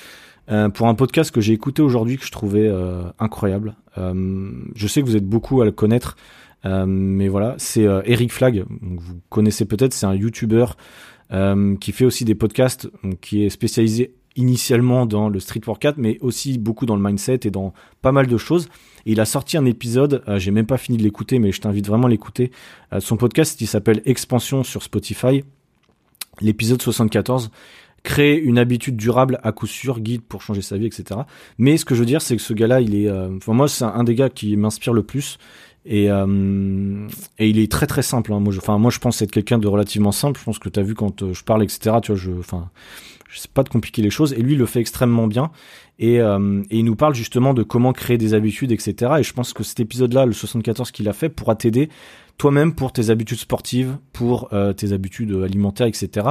[0.51, 3.77] Euh, pour un podcast que j'ai écouté aujourd'hui que je trouvais euh, incroyable.
[3.97, 6.17] Euh, je sais que vous êtes beaucoup à le connaître,
[6.87, 8.65] mais voilà, c'est Eric Flag.
[8.81, 10.65] vous connaissez peut-être, c'est un YouTuber
[11.79, 12.89] qui fait aussi des podcasts,
[13.21, 17.51] qui est spécialisé initialement dans le street workout, mais aussi beaucoup dans le mindset et
[17.51, 18.71] dans pas mal de choses.
[19.05, 22.07] Il a sorti un épisode, j'ai même pas fini de l'écouter, mais je t'invite vraiment
[22.07, 22.51] à l'écouter.
[22.99, 25.45] son podcast, il s'appelle Expansion sur Spotify.
[26.41, 27.51] L'épisode 74
[28.05, 31.23] créer une habitude durable à coup sûr, guide pour changer sa vie, etc.
[31.59, 33.67] Mais ce que je veux dire, c'est que ce gars-là, il est, euh, enfin moi,
[33.67, 35.39] c'est un des gars qui m'inspire le plus.
[35.87, 37.07] Et, euh,
[37.39, 38.33] et il est très très simple.
[38.33, 38.41] Hein.
[38.41, 40.41] Moi, je, moi, je pense être quelqu'un de relativement simple.
[40.41, 41.97] Je pense que tu as vu quand euh, je parle, etc.
[42.03, 42.71] Tu vois, je, enfin,
[43.29, 44.33] je sais pas de compliquer les choses.
[44.33, 45.51] Et lui, il le fait extrêmement bien.
[45.99, 49.13] Et, euh, et, il nous parle justement de comment créer des habitudes, etc.
[49.19, 51.91] Et je pense que cet épisode-là, le 74 qu'il a fait, pourra t'aider
[52.39, 56.29] toi-même pour tes habitudes sportives, pour euh, tes habitudes alimentaires, etc.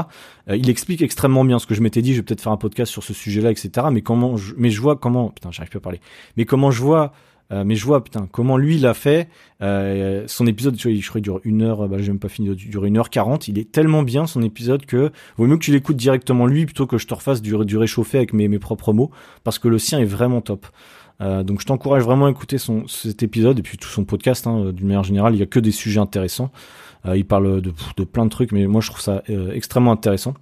[0.49, 2.13] Euh, il explique extrêmement bien ce que je m'étais dit.
[2.13, 3.87] Je vais peut-être faire un podcast sur ce sujet-là, etc.
[3.91, 6.01] Mais comment, je, mais je vois comment, putain, j'arrive pas à parler.
[6.37, 7.13] Mais comment je vois
[7.51, 9.27] euh, mais je vois, putain, comment lui l'a fait.
[9.61, 12.29] Euh, son épisode, tu vois, je crois, il dure une heure, bah, j'ai même pas
[12.29, 13.47] fini, il dure une heure quarante.
[13.47, 16.87] Il est tellement bien, son épisode, que vaut mieux que tu l'écoutes directement lui plutôt
[16.87, 19.11] que je te refasse du, du réchauffé avec mes, mes propres mots,
[19.43, 20.65] parce que le sien est vraiment top.
[21.19, 24.45] Donc je t'encourage vraiment à écouter son, cet épisode et puis tout son podcast.
[24.45, 26.51] Hein, D'une manière générale, il y a que des sujets intéressants.
[27.05, 30.33] il parle de, de, plein de trucs, mais moi je trouve ça extrêmement intéressant.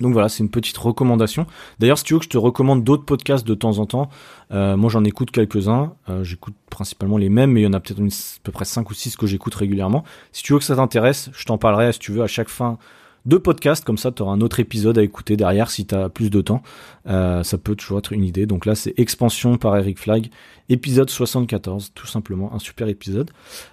[0.00, 1.46] Donc voilà, c'est une petite recommandation.
[1.78, 4.10] D'ailleurs, si tu veux que je te recommande d'autres podcasts de temps en temps,
[4.52, 5.94] euh, moi j'en écoute quelques-uns.
[6.08, 8.90] Euh, j'écoute principalement les mêmes, mais il y en a peut-être à peu près 5
[8.90, 10.04] ou 6 que j'écoute régulièrement.
[10.32, 12.78] Si tu veux que ça t'intéresse, je t'en parlerai, si tu veux, à chaque fin
[13.26, 16.08] deux podcasts, comme ça tu auras un autre épisode à écouter derrière si tu as
[16.08, 16.62] plus de temps.
[17.08, 18.46] Euh, ça peut toujours être une idée.
[18.46, 20.30] Donc là c'est Expansion par Eric Flag,
[20.68, 23.30] épisode 74, tout simplement, un super épisode.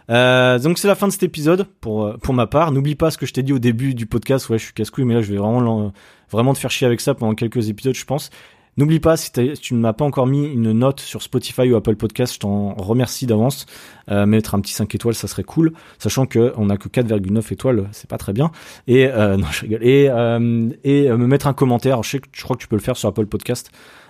[0.09, 2.71] Euh, donc c'est la fin de cet épisode pour, euh, pour ma part.
[2.71, 5.05] N'oublie pas ce que je t'ai dit au début du podcast, ouais je suis casse-couille,
[5.05, 5.93] mais là je vais vraiment,
[6.31, 8.31] vraiment te faire chier avec ça pendant quelques épisodes je pense.
[8.75, 11.95] N'oublie pas, si, tu ne m'as pas encore mis une note sur Spotify ou Apple
[11.95, 13.67] Podcast, je t'en remercie d'avance.
[14.09, 17.53] Euh, mettre un petit 5 étoiles, ça serait cool, sachant que on a que 4,9
[17.53, 18.51] étoiles, c'est pas très bien.
[18.87, 19.83] Et euh, non, je rigole.
[19.83, 22.01] Et, euh, me mettre un commentaire.
[22.01, 23.69] Je sais que je crois que tu peux le faire sur Apple Podcast.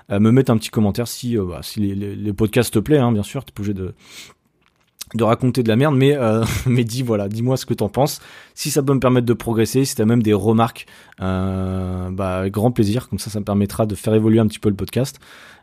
[0.09, 3.23] me mettre un petit commentaire si bah, si les, les, podcasts te plaît, hein, bien
[3.23, 3.43] sûr.
[3.43, 3.93] T'es obligé de
[5.13, 8.21] de raconter de la merde, mais euh, mais dis voilà, dis-moi ce que t'en penses.
[8.55, 10.85] Si ça peut me permettre de progresser, si t'as même des remarques,
[11.21, 13.09] euh, bah grand plaisir.
[13.09, 15.19] Comme ça, ça me permettra de faire évoluer un petit peu le podcast.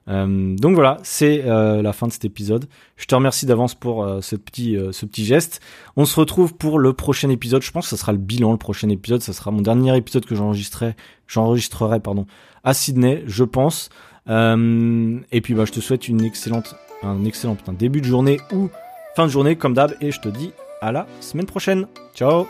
[0.09, 2.67] Euh, donc voilà, c'est euh, la fin de cet épisode.
[2.97, 5.61] Je te remercie d'avance pour ce petit ce petit geste.
[5.97, 7.63] On se retrouve pour le prochain épisode.
[7.63, 9.23] Je pense que ça sera le bilan, le prochain épisode.
[9.23, 10.95] Ça sera mon dernier épisode que j'enregistrerai,
[11.27, 12.27] j'enregistrerai pardon
[12.63, 13.91] à Sydney, je pense.
[14.29, 18.69] et puis bah je te souhaite une excellente un excellent putain, début de journée ou
[19.15, 21.87] fin de journée comme d'hab et je te dis à la semaine prochaine.
[22.15, 22.47] Ciao